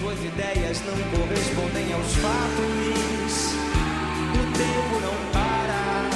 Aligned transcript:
Tuas 0.00 0.18
ideias 0.22 0.80
não 0.84 1.18
correspondem 1.18 1.92
aos 1.94 2.14
fatos. 2.16 3.54
O 4.32 4.44
tempo 4.58 5.00
não 5.00 5.32
para. 5.32 6.10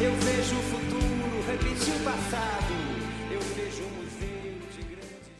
Eu 0.00 0.12
vejo 0.14 0.56
o 0.56 0.62
futuro 0.62 1.16
o 1.90 2.04
passado. 2.04 2.72
Eu 3.30 3.40
vejo 3.40 3.82
um 3.82 3.90
museu 3.90 4.54
de 4.72 4.82
grandes. 4.88 5.30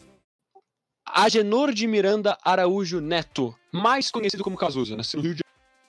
Agenor 1.06 1.72
de 1.72 1.86
Miranda 1.86 2.36
Araújo 2.44 3.00
Neto, 3.00 3.56
mais 3.72 4.10
conhecido 4.10 4.44
como 4.44 4.56
Cazuza, 4.56 4.94
nasceu 4.94 5.18
no 5.18 5.24
Rio 5.24 5.34
de 5.34 5.42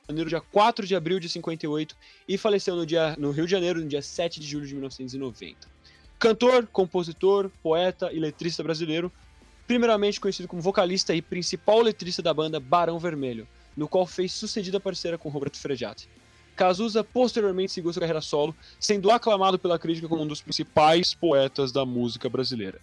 Janeiro 0.09 0.29
dia 0.29 0.39
4 0.39 0.87
de 0.87 0.95
abril 0.95 1.19
de 1.19 1.27
58 1.27 1.95
e 2.25 2.37
faleceu 2.37 2.77
no, 2.77 2.85
dia, 2.85 3.15
no 3.17 3.31
Rio 3.31 3.45
de 3.45 3.51
Janeiro 3.51 3.81
no 3.81 3.87
dia 3.87 4.01
7 4.01 4.39
de 4.39 4.47
julho 4.47 4.65
de 4.65 4.73
1990. 4.73 5.76
Cantor, 6.19 6.67
compositor, 6.71 7.51
poeta 7.61 8.11
e 8.11 8.19
letrista 8.19 8.63
brasileiro, 8.63 9.11
primeiramente 9.67 10.19
conhecido 10.19 10.47
como 10.47 10.61
vocalista 10.61 11.13
e 11.13 11.21
principal 11.21 11.79
letrista 11.81 12.23
da 12.23 12.33
banda 12.33 12.59
Barão 12.59 12.97
Vermelho, 12.97 13.47
no 13.75 13.87
qual 13.87 14.05
fez 14.05 14.31
sucedida 14.31 14.79
parceira 14.79 15.17
com 15.17 15.29
Roberto 15.29 15.57
Frejati. 15.57 16.09
Cazuza 16.55 17.03
posteriormente 17.03 17.71
seguiu 17.71 17.93
sua 17.93 17.99
carreira 17.99 18.19
solo, 18.19 18.55
sendo 18.79 19.11
aclamado 19.11 19.59
pela 19.59 19.77
crítica 19.77 20.07
como 20.07 20.23
um 20.23 20.27
dos 20.27 20.41
principais 20.41 21.13
poetas 21.13 21.71
da 21.71 21.85
música 21.85 22.27
brasileira. 22.27 22.79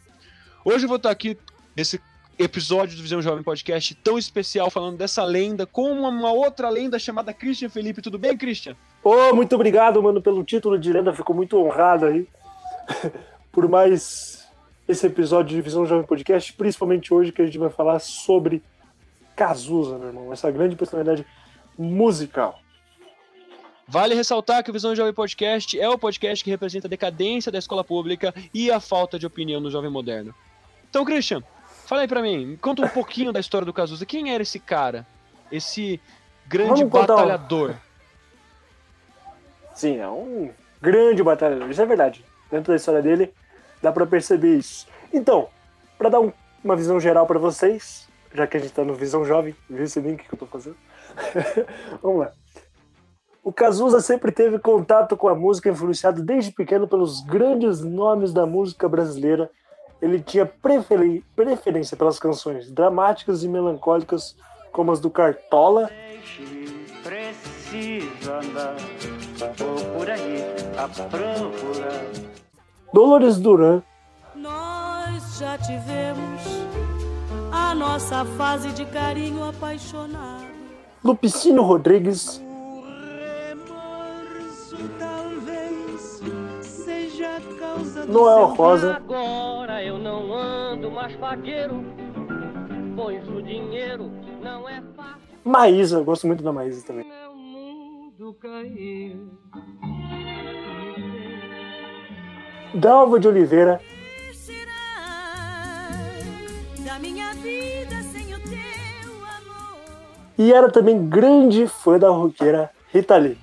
Hoje 0.64 0.84
eu 0.84 0.88
vou 0.88 0.96
estar 0.96 1.10
aqui 1.10 1.36
nesse 1.76 2.00
episódio 2.38 2.96
do 2.96 3.02
Visão 3.02 3.20
Jovem 3.20 3.42
Podcast 3.42 3.96
tão 3.96 4.16
especial 4.16 4.70
falando 4.70 4.96
dessa 4.96 5.24
lenda 5.24 5.66
com 5.66 5.90
uma, 5.90 6.30
outra 6.30 6.68
lenda 6.70 7.00
chamada 7.00 7.34
Christian 7.34 7.68
Felipe. 7.68 8.00
Tudo 8.00 8.16
bem, 8.16 8.36
Christian? 8.36 8.76
Ô, 9.02 9.34
muito 9.34 9.56
obrigado, 9.56 10.00
mano, 10.00 10.22
pelo 10.22 10.44
título 10.44 10.78
de 10.78 10.92
lenda. 10.92 11.12
Fico 11.12 11.34
muito 11.34 11.58
honrado 11.58 12.06
aí 12.06 12.28
por 13.54 13.68
mais 13.68 14.46
esse 14.88 15.06
episódio 15.06 15.54
de 15.56 15.62
Visão 15.62 15.86
Jovem 15.86 16.04
Podcast, 16.06 16.52
principalmente 16.52 17.14
hoje 17.14 17.32
que 17.32 17.40
a 17.40 17.46
gente 17.46 17.56
vai 17.56 17.70
falar 17.70 17.98
sobre 18.00 18.62
Cazuza, 19.36 19.96
meu 19.96 20.08
irmão, 20.08 20.32
essa 20.32 20.50
grande 20.50 20.76
personalidade 20.76 21.24
musical. 21.78 22.58
Vale 23.86 24.14
ressaltar 24.14 24.62
que 24.64 24.70
o 24.70 24.72
Visão 24.72 24.94
Jovem 24.94 25.12
Podcast 25.12 25.78
é 25.78 25.88
o 25.88 25.98
podcast 25.98 26.42
que 26.42 26.50
representa 26.50 26.86
a 26.86 26.90
decadência 26.90 27.52
da 27.52 27.58
escola 27.58 27.84
pública 27.84 28.34
e 28.52 28.70
a 28.70 28.80
falta 28.80 29.18
de 29.18 29.26
opinião 29.26 29.60
no 29.60 29.70
jovem 29.70 29.90
moderno. 29.90 30.34
Então, 30.88 31.04
Christian, 31.04 31.42
fala 31.86 32.02
aí 32.02 32.08
pra 32.08 32.22
mim, 32.22 32.58
conta 32.60 32.82
um 32.82 32.88
pouquinho 32.88 33.32
da 33.32 33.40
história 33.40 33.64
do 33.66 33.72
Cazuza. 33.72 34.06
Quem 34.06 34.32
era 34.32 34.42
esse 34.42 34.58
cara? 34.58 35.06
Esse 35.52 36.00
grande 36.46 36.80
Vamos 36.84 36.90
contar 36.92 37.12
um- 37.14 37.16
batalhador? 37.16 37.74
Sim, 39.74 39.98
é 39.98 40.08
um 40.08 40.50
grande 40.80 41.22
batalhador, 41.22 41.70
isso 41.70 41.82
é 41.82 41.86
verdade. 41.86 42.24
Dentro 42.50 42.72
da 42.72 42.76
história 42.76 43.02
dele, 43.02 43.34
dá 43.84 43.92
pra 43.92 44.06
perceber 44.06 44.56
isso. 44.56 44.86
Então, 45.12 45.48
pra 45.98 46.08
dar 46.08 46.18
um- 46.18 46.32
uma 46.64 46.74
visão 46.74 46.98
geral 46.98 47.26
pra 47.26 47.38
vocês, 47.38 48.08
já 48.32 48.46
que 48.46 48.56
a 48.56 48.60
gente 48.60 48.72
tá 48.72 48.82
no 48.82 48.94
Visão 48.94 49.24
Jovem, 49.26 49.54
viu 49.68 49.84
esse 49.84 50.00
link 50.00 50.26
que 50.26 50.34
eu 50.34 50.38
tô 50.38 50.46
fazendo? 50.46 50.76
Vamos 52.02 52.20
lá. 52.20 52.32
O 53.42 53.52
Cazuza 53.52 54.00
sempre 54.00 54.32
teve 54.32 54.58
contato 54.58 55.18
com 55.18 55.28
a 55.28 55.34
música, 55.34 55.68
influenciado 55.68 56.22
desde 56.22 56.50
pequeno 56.50 56.88
pelos 56.88 57.20
grandes 57.20 57.82
nomes 57.82 58.32
da 58.32 58.46
música 58.46 58.88
brasileira. 58.88 59.50
Ele 60.00 60.18
tinha 60.18 60.46
preferência 60.46 61.94
pelas 61.96 62.18
canções 62.18 62.70
dramáticas 62.72 63.44
e 63.44 63.48
melancólicas, 63.48 64.34
como 64.72 64.90
as 64.92 64.98
do 64.98 65.10
Cartola, 65.10 65.90
andar 68.26 68.76
por 69.94 70.10
aí 70.10 70.42
a 70.78 70.88
procurar. 70.88 72.23
Dolores 72.94 73.38
Duran, 73.40 73.82
Nós 74.36 75.36
já 75.40 75.58
tivemos 75.58 76.42
a 77.50 77.74
nossa 77.74 78.24
fase 78.24 78.70
de 78.70 78.86
carinho 78.86 79.42
apaixonado. 79.42 80.44
Lupicínio 81.02 81.64
Rodrigues, 81.64 82.40
Remorso 83.50 84.76
talvez 84.96 86.22
seja 86.62 87.36
a 87.36 87.40
causa 87.58 88.06
do 88.06 88.12
Noel 88.12 88.46
Rosa, 88.54 88.94
Agora 88.94 89.82
eu 89.82 89.98
não 89.98 90.32
ando 90.32 90.88
mais 90.88 91.12
faqueiro, 91.16 91.84
pois 92.94 93.28
o 93.28 93.42
dinheiro 93.42 94.08
não 94.40 94.68
é 94.68 94.80
fácil. 94.94 95.18
Maísa, 95.44 95.96
eu 95.98 96.04
gosto 96.04 96.28
muito 96.28 96.44
da 96.44 96.52
Maísa 96.52 96.86
também. 96.86 97.04
Meu 97.08 97.34
mundo 97.34 98.34
caiu. 98.34 99.32
Dalva 102.74 103.20
de 103.20 103.28
Oliveira, 103.28 103.80
e 110.36 110.52
era 110.52 110.70
também 110.70 111.08
grande 111.08 111.66
fã 111.66 111.98
da 111.98 112.08
roqueira 112.10 112.70
Rita 112.92 113.16
Lee. 113.16 113.38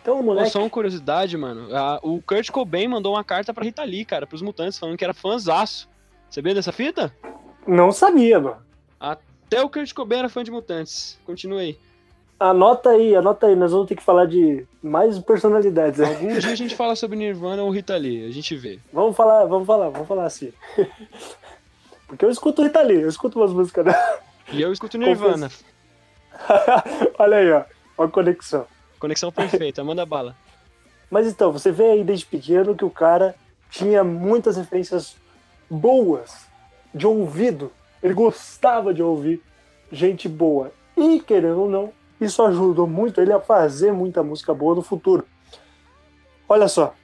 Então, 0.00 0.20
moleque, 0.20 0.50
só 0.50 0.58
uma 0.58 0.68
curiosidade, 0.68 1.36
mano. 1.36 1.68
o 2.02 2.20
Kurt 2.22 2.50
Cobain 2.50 2.88
mandou 2.88 3.14
uma 3.14 3.22
carta 3.22 3.54
pra 3.54 3.64
Rita 3.64 3.84
Lee, 3.84 4.04
cara, 4.04 4.26
pros 4.26 4.42
mutantes, 4.42 4.78
falando 4.78 4.98
que 4.98 5.04
era 5.04 5.14
fãzaço. 5.14 5.88
Sabia 6.28 6.54
dessa 6.54 6.72
fita? 6.72 7.14
não 7.66 7.92
sabia, 7.92 8.40
mano. 8.40 8.56
Até 8.98 9.62
o 9.62 9.68
Kurt 9.68 9.92
Cobain 9.92 10.18
era 10.18 10.28
fã 10.28 10.42
de 10.42 10.50
mutantes. 10.50 11.18
Continue 11.24 11.60
aí. 11.60 11.78
Anota 12.42 12.90
aí, 12.90 13.14
anota 13.14 13.46
aí, 13.46 13.54
nós 13.54 13.70
vamos 13.70 13.86
ter 13.86 13.94
que 13.94 14.02
falar 14.02 14.26
de 14.26 14.66
mais 14.82 15.16
personalidades. 15.20 16.00
Algum 16.00 16.36
dia 16.36 16.50
a 16.50 16.56
gente 16.56 16.74
fala 16.74 16.96
sobre 16.96 17.16
Nirvana 17.16 17.62
ou 17.62 17.70
Rita 17.70 17.96
Lee, 17.96 18.26
a 18.26 18.32
gente 18.32 18.56
vê. 18.56 18.80
Vamos 18.92 19.16
falar, 19.16 19.44
vamos 19.44 19.64
falar, 19.64 19.90
vamos 19.90 20.08
falar 20.08 20.24
assim. 20.24 20.52
Porque 22.08 22.24
eu 22.24 22.30
escuto 22.30 22.64
Rita 22.64 22.82
Lee, 22.82 23.02
eu 23.02 23.08
escuto 23.08 23.38
umas 23.38 23.52
músicas 23.52 23.84
dela. 23.84 24.18
E 24.52 24.60
eu 24.60 24.72
escuto 24.72 24.98
Nirvana. 24.98 25.52
Olha 27.16 27.36
aí, 27.36 27.52
ó, 27.52 27.62
ó 27.96 28.02
a 28.02 28.08
conexão. 28.08 28.66
Conexão 28.98 29.30
perfeita, 29.30 29.84
manda 29.84 30.04
bala. 30.04 30.34
Mas 31.08 31.28
então, 31.28 31.52
você 31.52 31.70
vê 31.70 31.92
aí 31.92 32.02
desde 32.02 32.26
pequeno 32.26 32.74
que 32.74 32.84
o 32.84 32.90
cara 32.90 33.36
tinha 33.70 34.02
muitas 34.02 34.56
referências 34.56 35.14
boas 35.70 36.48
de 36.92 37.06
ouvido. 37.06 37.70
Ele 38.02 38.14
gostava 38.14 38.92
de 38.92 39.00
ouvir 39.00 39.40
gente 39.92 40.28
boa. 40.28 40.72
E, 40.96 41.20
querendo 41.20 41.60
ou 41.60 41.70
não, 41.70 41.92
isso 42.24 42.42
ajudou 42.42 42.86
muito 42.86 43.20
ele 43.20 43.32
a 43.32 43.40
fazer 43.40 43.92
muita 43.92 44.22
música 44.22 44.52
boa 44.54 44.74
no 44.74 44.82
futuro. 44.82 45.26
Olha 46.48 46.68
só. 46.68 46.94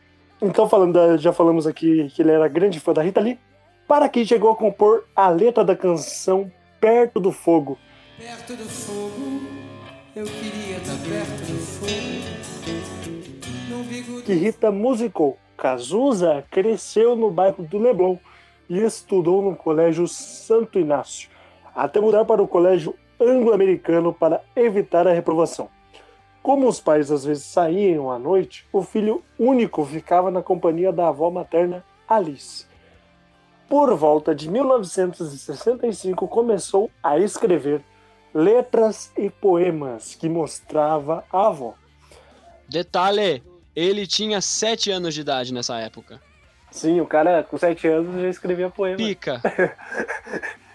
Então, 0.41 0.69
falando 0.69 0.93
da- 0.95 1.17
já 1.17 1.33
falamos 1.33 1.67
aqui 1.67 2.09
que 2.11 2.23
ele 2.23 2.31
era 2.31 2.47
grande 2.49 2.79
fã 2.79 2.93
da 2.93 3.03
Rita 3.03 3.21
Lee. 3.21 3.39
Para 3.87 4.09
quem 4.09 4.25
chegou 4.25 4.51
a 4.51 4.57
compor 4.57 5.05
a 5.17 5.29
letra 5.29 5.65
da 5.65 5.75
canção 5.75 6.51
Perto 6.81 7.19
do 7.19 7.33
Fogo. 7.33 7.77
Perto 8.17 8.55
do 8.55 8.65
fogo, 8.69 9.41
eu 10.15 10.25
queria 10.25 10.77
estar 10.77 10.97
perto 11.09 11.41
do 11.51 11.59
fogo. 11.59 11.89
Que 14.25 14.33
Rita 14.35 14.71
musicou. 14.71 15.39
Cazuza 15.57 16.45
cresceu 16.51 17.17
no 17.17 17.31
bairro 17.31 17.65
do 17.65 17.79
Leblon 17.79 18.17
e 18.69 18.79
estudou 18.79 19.43
no 19.43 19.57
Colégio 19.57 20.07
Santo 20.07 20.79
Inácio, 20.79 21.29
até 21.75 22.01
mudar 22.01 22.25
para 22.25 22.41
o 22.43 22.47
Colégio 22.47 22.95
Anglo-Americano 23.21 24.13
para 24.13 24.43
evitar 24.55 25.07
a 25.07 25.13
reprovação. 25.13 25.69
Como 26.43 26.67
os 26.67 26.81
pais 26.81 27.11
às 27.11 27.25
vezes 27.25 27.45
saíam 27.45 28.11
à 28.11 28.19
noite, 28.19 28.67
o 28.73 28.83
filho 28.83 29.23
único 29.39 29.85
ficava 29.85 30.31
na 30.31 30.43
companhia 30.43 30.93
da 30.93 31.09
avó 31.09 31.31
materna 31.31 31.85
Alice. 32.09 32.67
Por 33.69 33.95
volta 33.95 34.35
de 34.35 34.49
1965, 34.49 36.27
começou 36.27 36.91
a 37.03 37.19
escrever 37.19 37.83
letras 38.33 39.13
e 39.17 39.29
poemas 39.29 40.15
que 40.15 40.29
mostrava 40.29 41.25
a 41.31 41.49
avó. 41.49 41.75
Detalhe, 42.67 43.43
ele 43.77 44.07
tinha 44.07 44.41
7 44.41 44.91
anos 44.91 45.15
de 45.15 45.21
idade 45.21 45.53
nessa 45.53 45.79
época. 45.79 46.21
Sim, 46.71 47.01
o 47.01 47.07
cara 47.07 47.43
com 47.43 47.59
7 47.59 47.89
anos 47.89 48.23
já 48.23 48.29
escrevia 48.29 48.71
poema. 48.71 48.97
Pica. 48.97 49.41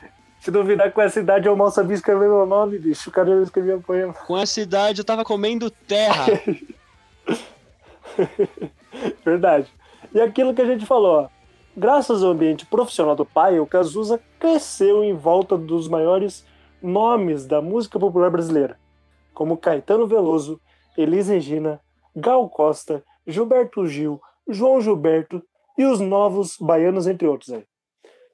Se 0.44 0.52
duvidar 0.52 0.92
com 0.92 1.02
essa 1.02 1.22
idade 1.22 1.48
eu 1.48 1.56
mal 1.56 1.72
sabia 1.72 1.96
escrever 1.96 2.28
meu 2.28 2.46
nome, 2.46 2.78
bicho. 2.78 3.10
O 3.10 3.14
cara 3.14 3.34
já 3.34 3.44
escrevia 3.44 3.78
poema. 3.78 4.14
Com 4.14 4.38
essa 4.38 4.60
idade 4.60 5.00
eu 5.00 5.06
tava 5.06 5.24
comendo 5.24 5.72
terra. 5.72 6.26
Verdade. 9.24 9.72
E 10.14 10.20
aquilo 10.20 10.54
que 10.54 10.62
a 10.62 10.66
gente 10.66 10.86
falou, 10.86 11.22
ó. 11.22 11.30
Graças 11.78 12.22
ao 12.22 12.32
ambiente 12.32 12.66
profissional 12.66 13.16
do 13.16 13.26
pai, 13.26 13.58
o 13.58 13.66
Cazuza 13.66 14.20
cresceu 14.38 15.02
em 15.02 15.14
volta 15.14 15.58
dos 15.58 15.88
maiores 15.88 16.46
nomes 16.82 17.46
da 17.46 17.62
música 17.62 17.98
popular 17.98 18.30
brasileira, 18.30 18.78
como 19.34 19.56
Caetano 19.56 20.06
Veloso, 20.06 20.60
Elis 20.98 21.30
Regina, 21.30 21.80
Gal 22.14 22.50
Costa, 22.50 23.02
Gilberto 23.26 23.88
Gil, 23.88 24.22
João 24.50 24.82
Gilberto 24.82 25.42
e 25.78 25.86
os 25.86 26.02
novos 26.02 26.58
baianos, 26.60 27.08
entre 27.08 27.30
outros 27.30 27.54
aí. 27.54 27.66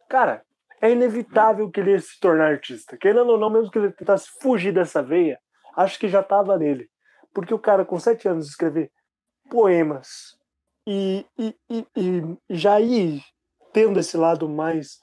Cara, 0.10 0.42
é 0.82 0.92
inevitável 0.92 1.70
que 1.70 1.80
ele 1.80 1.92
ia 1.92 2.00
se 2.00 2.20
tornar 2.20 2.52
artista. 2.52 2.98
Querendo 2.98 3.30
ou 3.30 3.38
não, 3.38 3.50
mesmo 3.50 3.72
que 3.72 3.78
ele 3.78 3.92
tentasse 3.92 4.30
fugir 4.42 4.74
dessa 4.74 5.04
veia, 5.04 5.40
acho 5.76 6.00
que 6.00 6.08
já 6.08 6.24
tava 6.24 6.58
nele. 6.58 6.90
Porque 7.34 7.54
o 7.54 7.60
cara 7.60 7.86
com 7.86 8.00
sete 8.00 8.28
anos 8.28 8.48
escrever 8.48 8.92
poemas. 9.50 10.38
E, 10.88 11.26
e, 11.38 11.56
e, 11.70 11.88
e 11.96 12.38
já 12.50 12.80
ir 12.80 13.22
tendo 13.72 14.00
esse 14.00 14.18
lado 14.18 14.50
mais, 14.50 14.98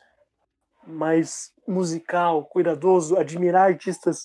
mais 0.87 1.53
musical, 1.67 2.45
cuidadoso, 2.47 3.17
admirar 3.17 3.71
artistas 3.71 4.25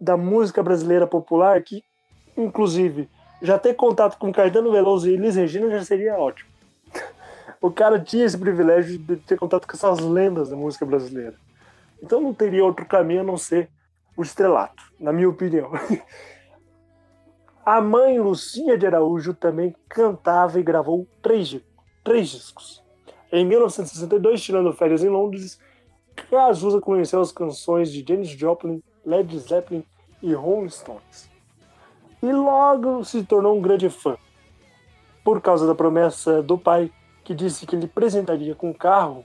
da 0.00 0.16
música 0.16 0.62
brasileira 0.62 1.06
popular, 1.06 1.62
que, 1.62 1.82
inclusive, 2.36 3.08
já 3.40 3.58
ter 3.58 3.74
contato 3.74 4.18
com 4.18 4.32
Caetano 4.32 4.72
Veloso 4.72 5.08
e 5.08 5.14
Elis 5.14 5.36
Regina 5.36 5.70
já 5.70 5.84
seria 5.84 6.18
ótimo. 6.18 6.57
O 7.60 7.70
cara 7.70 8.00
tinha 8.00 8.24
esse 8.24 8.38
privilégio 8.38 8.98
de 8.98 9.16
ter 9.16 9.38
contato 9.38 9.66
com 9.66 9.74
essas 9.74 9.98
lendas 9.98 10.50
da 10.50 10.56
música 10.56 10.86
brasileira. 10.86 11.34
Então 12.02 12.20
não 12.20 12.32
teria 12.32 12.64
outro 12.64 12.86
caminho 12.86 13.20
a 13.22 13.24
não 13.24 13.36
ser 13.36 13.68
o 14.16 14.22
estrelato, 14.22 14.82
na 14.98 15.12
minha 15.12 15.28
opinião. 15.28 15.70
A 17.64 17.82
mãe 17.82 18.18
Lucinha 18.18 18.78
de 18.78 18.86
Araújo 18.86 19.34
também 19.34 19.76
cantava 19.90 20.58
e 20.58 20.62
gravou 20.62 21.06
três, 21.20 21.60
três 22.02 22.28
discos. 22.30 22.82
Em 23.30 23.44
1962, 23.44 24.40
tirando 24.40 24.72
férias 24.72 25.04
em 25.04 25.10
Londres, 25.10 25.60
Cazuza 26.30 26.80
conheceu 26.80 27.20
as 27.20 27.30
canções 27.30 27.92
de 27.92 28.02
Janis 28.06 28.30
Joplin, 28.30 28.82
Led 29.04 29.38
Zeppelin 29.38 29.84
e 30.22 30.32
Rolling 30.32 30.70
Stones. 30.70 31.30
E 32.22 32.32
logo 32.32 33.04
se 33.04 33.22
tornou 33.22 33.56
um 33.56 33.60
grande 33.60 33.90
fã. 33.90 34.16
Por 35.22 35.40
causa 35.42 35.66
da 35.66 35.74
promessa 35.74 36.42
do 36.42 36.56
pai, 36.56 36.90
que 37.28 37.34
disse 37.34 37.66
que 37.66 37.76
lhe 37.76 37.84
apresentaria 37.84 38.54
com 38.54 38.70
um 38.70 38.72
carro 38.72 39.22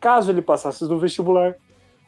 caso 0.00 0.30
ele 0.30 0.40
passasse 0.40 0.82
no 0.84 0.98
vestibular, 0.98 1.54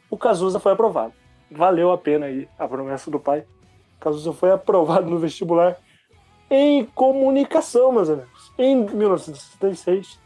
o 0.09 0.17
Cazuza 0.17 0.59
foi 0.59 0.71
aprovado. 0.71 1.13
Valeu 1.51 1.91
a 1.91 1.99
pena 1.99 2.25
aí 2.25 2.49
a 2.57 2.67
promessa 2.67 3.11
do 3.11 3.19
pai. 3.19 3.45
Cazuza 3.99 4.33
foi 4.33 4.51
aprovado 4.51 5.07
no 5.07 5.19
vestibular 5.19 5.77
em 6.49 6.83
comunicação, 6.83 7.91
meus 7.91 8.09
amigos, 8.09 8.51
em 8.57 8.75
1966, 8.85 10.19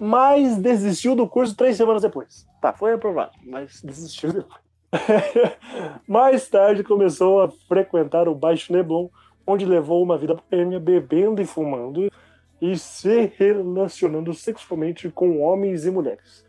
mas 0.00 0.56
desistiu 0.56 1.14
do 1.14 1.28
curso 1.28 1.54
três 1.54 1.76
semanas 1.76 2.00
depois. 2.00 2.46
Tá, 2.62 2.72
foi 2.72 2.94
aprovado, 2.94 3.32
mas 3.44 3.82
desistiu 3.82 4.32
depois. 4.32 4.62
Mais 6.08 6.48
tarde 6.48 6.82
começou 6.82 7.42
a 7.42 7.50
frequentar 7.68 8.28
o 8.28 8.34
Baixo 8.34 8.72
Neblon, 8.72 9.10
onde 9.46 9.66
levou 9.66 10.02
uma 10.02 10.16
vida 10.16 10.34
boêmia, 10.50 10.80
bebendo 10.80 11.42
e 11.42 11.44
fumando, 11.44 12.10
e 12.60 12.76
se 12.78 13.32
relacionando 13.36 14.32
sexualmente 14.32 15.10
com 15.10 15.40
homens 15.40 15.84
e 15.84 15.90
mulheres. 15.90 16.44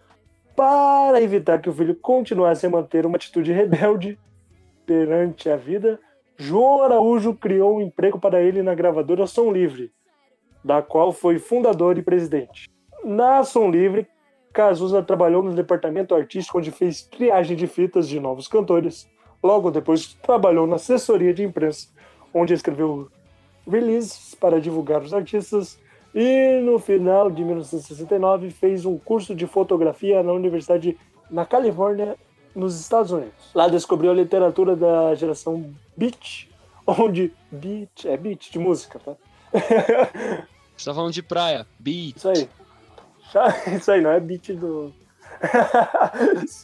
Para 0.56 1.22
evitar 1.22 1.62
que 1.62 1.70
o 1.70 1.74
filho 1.74 1.96
continuasse 1.96 2.66
a 2.66 2.70
manter 2.70 3.06
uma 3.06 3.18
atitude 3.18 3.52
rebelde 3.52 4.18
perante 4.86 5.50
a 5.50 5.56
vida, 5.56 6.00
João 6.38 6.84
Araújo 6.84 7.34
criou 7.34 7.78
um 7.78 7.82
emprego 7.82 8.20
para 8.20 8.42
ele 8.42 8.64
na 8.64 8.74
gravadora 8.74 9.28
Som 9.28 9.52
Livre, 9.52 9.92
da 10.64 10.82
qual 10.82 11.12
foi 11.12 11.40
fundador 11.40 11.98
e 11.98 12.02
presidente. 12.02 12.70
Na 13.04 13.44
Som 13.44 13.70
Livre, 13.70 14.08
Cazuza 14.54 15.04
trabalhou 15.04 15.44
no 15.44 15.54
departamento 15.54 16.16
artístico 16.16 16.58
onde 16.58 16.72
fez 16.72 17.04
triagem 17.04 17.56
de 17.56 17.68
fitas 17.68 18.08
de 18.08 18.20
novos 18.20 18.48
cantores. 18.48 19.08
Logo 19.44 19.70
depois, 19.70 20.14
trabalhou 20.16 20.66
na 20.66 20.78
assessoria 20.78 21.34
de 21.34 21.44
imprensa, 21.44 21.90
onde 22.34 22.54
escreveu 22.54 23.08
releases 23.68 24.34
para 24.34 24.60
divulgar 24.60 25.04
os 25.04 25.14
artistas. 25.14 25.80
E 26.20 26.60
no 26.62 26.80
final 26.80 27.30
de 27.30 27.44
1969, 27.44 28.50
fez 28.50 28.86
um 28.86 28.98
curso 28.98 29.36
de 29.36 29.46
fotografia 29.46 30.24
na 30.24 30.34
Universidade 30.34 30.98
na 31.30 31.46
Califórnia, 31.46 32.18
nos 32.56 32.80
Estados 32.82 33.12
Unidos. 33.12 33.52
Lá 33.54 33.68
descobriu 33.68 34.10
a 34.10 34.16
literatura 34.16 34.76
da 34.76 35.14
geração 35.14 35.72
beat, 35.96 36.50
onde 36.88 37.32
beat 37.52 38.06
é 38.06 38.18
beat 38.18 38.50
de 38.50 38.58
música, 38.58 38.98
tá? 38.98 39.16
Você 40.76 40.90
tá 40.90 40.96
falando 40.96 41.14
de 41.14 41.22
praia, 41.22 41.68
beat. 41.78 42.18
Isso 42.18 42.30
aí. 42.30 42.50
Isso 43.78 43.92
aí, 43.92 44.02
não 44.02 44.10
é 44.10 44.20
beat 44.20 44.54
do. 44.54 44.92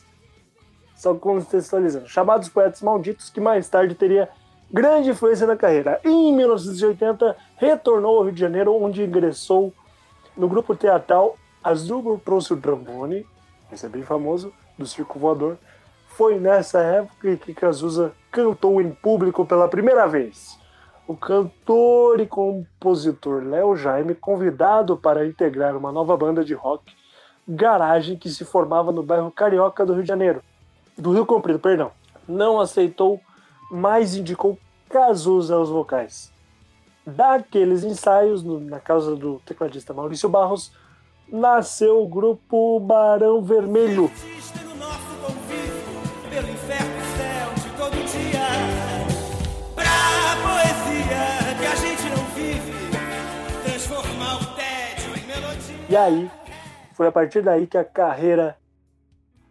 Só 0.97 1.13
contextualizando. 1.13 2.09
Chamados 2.09 2.50
poetas 2.50 2.81
malditos, 2.81 3.29
que 3.29 3.39
mais 3.39 3.69
tarde 3.69 3.94
teria 3.94 4.27
grande 4.73 5.11
influência 5.11 5.45
na 5.45 5.55
carreira. 5.55 6.01
Em 6.03 6.33
1980, 6.33 7.37
retornou 7.57 8.17
ao 8.17 8.23
Rio 8.23 8.33
de 8.33 8.39
Janeiro, 8.39 8.75
onde 8.75 9.03
ingressou 9.03 9.71
no 10.35 10.47
grupo 10.47 10.75
teatral 10.75 11.37
Azul 11.63 12.19
trouxe 12.23 12.53
o 12.53 12.57
trombone, 12.57 13.25
esse 13.71 13.85
é 13.85 13.89
bem 13.89 14.03
famoso, 14.03 14.51
do 14.77 14.85
Circo 14.85 15.17
Voador. 15.17 15.57
Foi 16.07 16.37
nessa 16.37 16.81
época 16.81 17.37
que 17.37 17.53
Cazuza 17.53 18.11
cantou 18.31 18.81
em 18.81 18.91
público 18.91 19.45
pela 19.45 19.69
primeira 19.69 20.05
vez. 20.05 20.59
O 21.07 21.15
cantor 21.15 22.19
e 22.19 22.27
compositor 22.27 23.43
Léo 23.43 23.75
Jaime, 23.77 24.13
convidado 24.13 24.97
para 24.97 25.25
integrar 25.25 25.77
uma 25.77 25.91
nova 25.91 26.17
banda 26.17 26.43
de 26.43 26.53
rock, 26.53 26.93
Garagem, 27.47 28.17
que 28.17 28.29
se 28.29 28.43
formava 28.43 28.91
no 28.91 29.03
bairro 29.03 29.31
Carioca 29.31 29.85
do 29.85 29.93
Rio 29.93 30.03
de 30.03 30.07
Janeiro, 30.07 30.41
do 30.97 31.11
Rio 31.11 31.25
Comprido, 31.25 31.59
perdão, 31.59 31.91
não 32.27 32.59
aceitou, 32.59 33.19
mas 33.71 34.15
indicou 34.15 34.57
Cazuza 34.89 35.56
aos 35.56 35.69
vocais. 35.69 36.31
Daqueles 37.06 37.83
ensaios, 37.83 38.44
no- 38.44 38.60
na 38.60 38.80
casa 38.80 39.15
do 39.15 39.42
tecladista 39.45 39.94
Maurício 39.94 40.30
Barros, 40.30 40.71
nasceu 41.27 42.01
o 42.01 42.07
grupo 42.07 42.80
Barão 42.80 43.42
Vermelho. 43.42 44.10
E 55.89 55.95
aí, 55.95 56.31
foi 56.94 57.07
a 57.07 57.12
partir 57.12 57.42
daí 57.42 57.68
que 57.68 57.77
a 57.77 57.83
carreira 57.83 58.57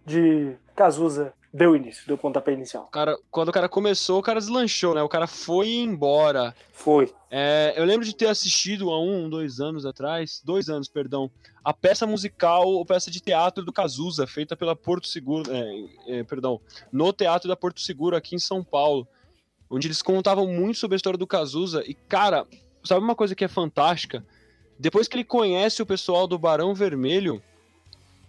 de 0.04 0.56
Cazuza 0.74 1.32
deu 1.52 1.76
início, 1.76 2.06
deu 2.06 2.16
pontapé 2.16 2.52
inicial. 2.52 2.86
Cara, 2.86 3.16
quando 3.30 3.48
o 3.48 3.52
cara 3.52 3.68
começou, 3.68 4.18
o 4.18 4.22
cara 4.22 4.40
deslanchou, 4.40 4.94
né? 4.94 5.02
O 5.02 5.08
cara 5.08 5.26
foi 5.26 5.68
embora. 5.68 6.54
Foi. 6.72 7.12
É, 7.30 7.74
eu 7.76 7.84
lembro 7.84 8.06
de 8.06 8.14
ter 8.14 8.26
assistido 8.26 8.90
há 8.90 9.00
um, 9.00 9.28
dois 9.28 9.60
anos 9.60 9.84
atrás, 9.84 10.40
dois 10.44 10.68
anos, 10.68 10.88
perdão, 10.88 11.30
a 11.62 11.72
peça 11.74 12.06
musical, 12.06 12.66
ou 12.66 12.86
peça 12.86 13.10
de 13.10 13.20
teatro 13.20 13.64
do 13.64 13.72
Cazuza, 13.72 14.26
feita 14.26 14.56
pela 14.56 14.74
Porto 14.74 15.06
Seguro, 15.06 15.50
é, 15.52 16.18
é, 16.18 16.24
perdão, 16.24 16.60
no 16.90 17.12
Teatro 17.12 17.48
da 17.48 17.56
Porto 17.56 17.80
Seguro, 17.80 18.16
aqui 18.16 18.34
em 18.34 18.40
São 18.40 18.64
Paulo, 18.64 19.06
onde 19.70 19.86
eles 19.86 20.02
contavam 20.02 20.46
muito 20.46 20.78
sobre 20.78 20.94
a 20.94 20.96
história 20.96 21.18
do 21.18 21.26
Cazuza, 21.26 21.84
e 21.86 21.94
cara, 21.94 22.46
sabe 22.82 23.04
uma 23.04 23.14
coisa 23.14 23.34
que 23.34 23.44
é 23.44 23.48
fantástica? 23.48 24.24
Depois 24.78 25.06
que 25.06 25.16
ele 25.16 25.24
conhece 25.24 25.82
o 25.82 25.86
pessoal 25.86 26.26
do 26.26 26.38
Barão 26.38 26.74
Vermelho, 26.74 27.42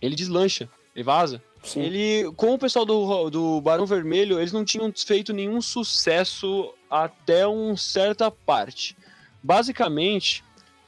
ele 0.02 0.16
deslancha, 0.16 0.70
ele 0.94 1.04
vaza. 1.04 1.42
Sim. 1.64 1.82
Ele, 1.82 2.32
com 2.36 2.54
o 2.54 2.60
pessoal 2.60 2.86
do, 2.86 3.30
do 3.30 3.62
Barão 3.62 3.86
Vermelho, 3.86 4.38
eles 4.38 4.52
não 4.52 4.66
tinham 4.66 4.92
feito 4.96 5.32
nenhum 5.32 5.62
sucesso 5.62 6.74
até 6.90 7.48
uma 7.48 7.78
certa 7.78 8.30
parte. 8.30 8.98
Basicamente, 9.42 10.44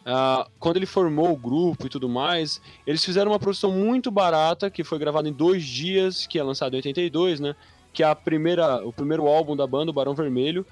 ah, 0.06 0.48
quando 0.60 0.78
ele 0.78 0.86
formou 0.86 1.32
o 1.32 1.38
grupo 1.38 1.88
e 1.88 1.90
tudo 1.90 2.10
mais, 2.10 2.62
eles 2.86 3.04
fizeram 3.04 3.32
uma 3.32 3.40
produção 3.40 3.72
muito 3.72 4.12
barata, 4.12 4.70
que 4.70 4.84
foi 4.84 5.00
gravada 5.00 5.30
em 5.30 5.34
dois 5.34 5.64
dias, 5.64 6.28
que 6.28 6.38
é 6.38 6.44
lançado 6.44 6.74
em 6.74 6.78
82, 6.78 7.40
né? 7.40 7.56
Que 7.94 8.04
é 8.04 8.06
a 8.06 8.14
primeira, 8.14 8.86
o 8.86 8.92
primeiro 8.92 9.28
álbum 9.28 9.56
da 9.56 9.66
banda, 9.66 9.92
o 9.92 9.94
Barão 9.94 10.14
Vermelho, 10.14 10.66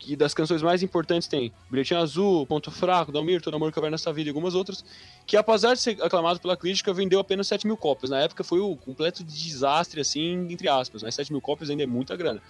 que 0.00 0.16
das 0.16 0.32
canções 0.32 0.62
mais 0.62 0.82
importantes 0.82 1.28
tem 1.28 1.52
Bilhetinho 1.70 2.00
Azul, 2.00 2.46
Ponto 2.46 2.70
Fraco, 2.70 3.12
Dalmir, 3.12 3.42
Todo 3.42 3.54
Amor 3.54 3.70
que 3.70 3.78
Houver 3.78 3.90
Nessa 3.90 4.12
Vida 4.12 4.28
e 4.28 4.30
algumas 4.30 4.54
outras, 4.54 4.82
que 5.26 5.36
apesar 5.36 5.74
de 5.74 5.80
ser 5.80 6.02
aclamado 6.02 6.40
pela 6.40 6.56
crítica, 6.56 6.92
vendeu 6.92 7.20
apenas 7.20 7.46
7 7.46 7.66
mil 7.66 7.76
cópias. 7.76 8.10
Na 8.10 8.18
época 8.18 8.42
foi 8.42 8.58
o 8.60 8.74
completo 8.74 9.22
desastre, 9.22 10.00
assim, 10.00 10.48
entre 10.50 10.68
aspas, 10.68 11.02
mas 11.02 11.14
7 11.14 11.30
mil 11.30 11.40
cópias 11.40 11.68
ainda 11.68 11.82
é 11.82 11.86
muita 11.86 12.16
grana. 12.16 12.42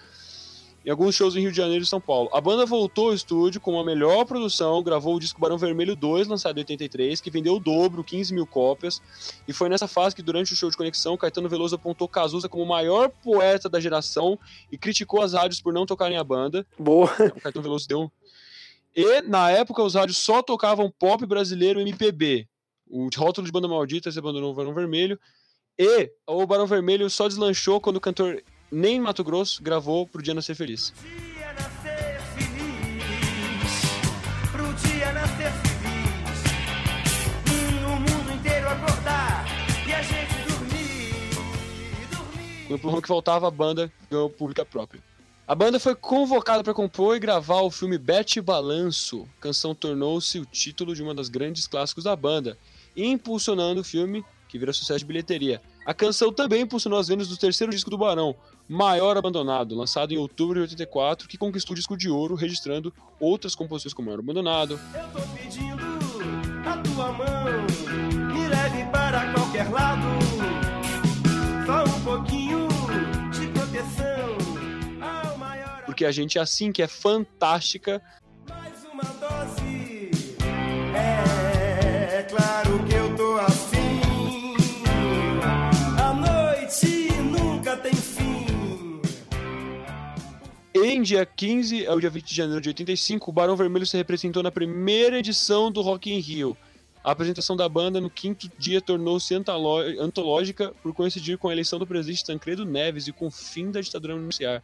Em 0.84 0.90
alguns 0.90 1.14
shows 1.14 1.36
em 1.36 1.40
Rio 1.40 1.50
de 1.50 1.56
Janeiro 1.58 1.84
e 1.84 1.86
São 1.86 2.00
Paulo. 2.00 2.30
A 2.32 2.40
banda 2.40 2.64
voltou 2.64 3.08
ao 3.08 3.14
estúdio 3.14 3.60
com 3.60 3.72
uma 3.74 3.84
melhor 3.84 4.24
produção, 4.24 4.82
gravou 4.82 5.14
o 5.14 5.20
disco 5.20 5.38
Barão 5.38 5.58
Vermelho 5.58 5.94
2, 5.94 6.26
lançado 6.26 6.56
em 6.56 6.60
83, 6.60 7.20
que 7.20 7.30
vendeu 7.30 7.54
o 7.56 7.60
dobro, 7.60 8.02
15 8.02 8.32
mil 8.32 8.46
cópias. 8.46 9.02
E 9.46 9.52
foi 9.52 9.68
nessa 9.68 9.86
fase 9.86 10.16
que, 10.16 10.22
durante 10.22 10.54
o 10.54 10.56
show 10.56 10.70
de 10.70 10.76
conexão, 10.78 11.18
Caetano 11.18 11.50
Veloso 11.50 11.74
apontou 11.74 12.08
Cazuza 12.08 12.48
como 12.48 12.64
o 12.64 12.66
maior 12.66 13.10
poeta 13.10 13.68
da 13.68 13.78
geração 13.78 14.38
e 14.72 14.78
criticou 14.78 15.20
as 15.20 15.34
rádios 15.34 15.60
por 15.60 15.70
não 15.72 15.84
tocarem 15.84 16.16
a 16.16 16.24
banda. 16.24 16.66
Boa. 16.78 17.10
O 17.36 17.40
Caetano 17.40 17.62
Veloso 17.62 17.86
deu. 17.86 18.00
um- 18.04 18.10
E, 18.96 19.20
na 19.22 19.50
época, 19.50 19.82
os 19.82 19.94
rádios 19.94 20.16
só 20.16 20.42
tocavam 20.42 20.90
pop 20.98 21.24
brasileiro 21.26 21.78
MPB. 21.80 22.48
O 22.88 23.08
rótulo 23.14 23.46
de 23.46 23.52
banda 23.52 23.68
maldita 23.68 24.10
se 24.10 24.18
abandonou 24.18 24.50
o 24.50 24.54
Barão 24.54 24.72
Vermelho. 24.74 25.20
E 25.78 26.10
o 26.26 26.46
Barão 26.46 26.66
Vermelho 26.66 27.08
só 27.10 27.28
deslanchou 27.28 27.80
quando 27.80 27.96
o 27.96 28.00
cantor 28.00 28.42
Nem 28.72 29.00
Mato 29.00 29.24
Grosso 29.24 29.60
gravou 29.60 30.06
pro 30.06 30.22
Dia 30.22 30.32
Nascer 30.32 30.54
Feliz. 30.54 30.94
dia 31.02 31.52
nascer 31.54 32.20
feliz, 32.36 33.82
pro 34.52 34.72
dia 34.74 35.12
nascer 35.12 35.52
feliz, 35.52 36.44
o 37.84 37.96
mundo 37.98 38.32
inteiro 38.32 38.68
acordar 38.68 39.44
e 39.88 39.92
a 39.92 40.00
gente 40.02 40.34
dormir, 40.48 41.10
dormir. 42.12 42.66
Quando 42.68 42.80
pro 42.80 43.02
que 43.02 43.08
faltava, 43.08 43.48
a 43.48 43.50
banda 43.50 43.92
ganhou 44.08 44.30
pública 44.30 44.64
própria. 44.64 45.02
A 45.48 45.54
banda 45.56 45.80
foi 45.80 45.96
convocada 45.96 46.62
para 46.62 46.72
compor 46.72 47.16
e 47.16 47.18
gravar 47.18 47.62
o 47.62 47.72
filme 47.72 47.98
Bete 47.98 48.40
Balanço. 48.40 49.26
A 49.36 49.42
canção 49.42 49.74
tornou-se 49.74 50.38
o 50.38 50.46
título 50.46 50.94
de 50.94 51.02
uma 51.02 51.12
das 51.12 51.28
grandes 51.28 51.66
clássicos 51.66 52.04
da 52.04 52.14
banda, 52.14 52.56
impulsionando 52.96 53.80
o 53.80 53.84
filme, 53.84 54.24
que 54.48 54.60
virou 54.60 54.72
sucesso 54.72 55.00
de 55.00 55.06
bilheteria. 55.06 55.60
A 55.84 55.92
canção 55.92 56.32
também 56.32 56.62
impulsionou 56.62 57.00
as 57.00 57.08
vendas 57.08 57.26
do 57.26 57.36
terceiro 57.36 57.72
disco 57.72 57.90
do 57.90 57.98
Barão, 57.98 58.36
Maior 58.72 59.18
Abandonado, 59.18 59.74
lançado 59.74 60.14
em 60.14 60.16
outubro 60.16 60.54
de 60.54 60.60
84, 60.60 61.26
que 61.26 61.36
conquistou 61.36 61.72
o 61.72 61.76
disco 61.76 61.96
de 61.96 62.08
ouro, 62.08 62.36
registrando 62.36 62.94
outras 63.18 63.56
composições 63.56 63.92
como 63.92 64.06
Maior 64.06 64.20
Abandonado, 64.20 64.78
Eu 64.94 65.08
tô 65.08 65.20
pedindo 65.36 65.82
a 66.64 66.76
tua 66.76 67.12
mão, 67.12 67.44
me 68.32 68.46
leve 68.46 68.84
para 68.92 69.32
qualquer 69.32 69.68
lado. 69.68 70.06
Só 71.66 71.82
um 71.82 72.04
pouquinho 72.04 72.68
de 73.32 73.48
proteção 73.48 74.36
maior. 75.36 75.82
Porque 75.84 76.04
a 76.04 76.12
gente 76.12 76.38
é 76.38 76.40
assim, 76.40 76.70
que 76.70 76.80
é 76.80 76.86
fantástica. 76.86 78.00
Mais 78.48 78.84
uma 78.84 79.02
dose. 79.02 79.59
Em 90.82 91.02
dia 91.02 91.26
15 91.26 91.86
ao 91.86 92.00
dia 92.00 92.10
20 92.10 92.24
de 92.24 92.34
janeiro 92.34 92.60
de 92.60 92.68
85, 92.68 93.30
o 93.30 93.32
Barão 93.32 93.56
Vermelho 93.56 93.86
se 93.86 93.96
representou 93.96 94.42
na 94.42 94.50
primeira 94.50 95.18
edição 95.18 95.70
do 95.70 95.82
Rock 95.82 96.12
in 96.12 96.18
Rio. 96.18 96.56
A 97.02 97.12
apresentação 97.12 97.56
da 97.56 97.68
banda 97.68 98.00
no 98.00 98.10
quinto 98.10 98.50
dia 98.58 98.80
tornou-se 98.80 99.34
antológica 99.34 100.72
por 100.82 100.92
coincidir 100.92 101.38
com 101.38 101.48
a 101.48 101.52
eleição 101.52 101.78
do 101.78 101.86
presidente 101.86 102.24
Tancredo 102.24 102.64
Neves 102.64 103.08
e 103.08 103.12
com 103.12 103.26
o 103.26 103.30
fim 103.30 103.70
da 103.70 103.80
ditadura 103.80 104.16
militar. 104.16 104.62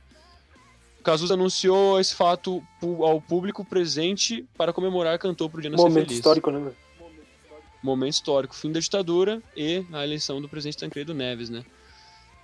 Cazuza 1.02 1.34
anunciou 1.34 2.00
esse 2.00 2.14
fato 2.14 2.62
ao 2.82 3.20
público 3.20 3.64
presente 3.64 4.44
para 4.56 4.72
comemorar 4.72 5.18
cantou 5.18 5.48
pro 5.48 5.60
dia 5.60 5.70
Momento 5.70 5.94
feliz. 5.94 6.12
histórico, 6.12 6.50
né? 6.50 6.72
momento 7.82 8.14
histórico, 8.14 8.54
fim 8.54 8.72
da 8.72 8.80
ditadura 8.80 9.40
e 9.56 9.84
a 9.92 10.02
eleição 10.04 10.40
do 10.40 10.48
presidente 10.48 10.78
Tancredo 10.78 11.14
Neves, 11.14 11.48
né? 11.48 11.64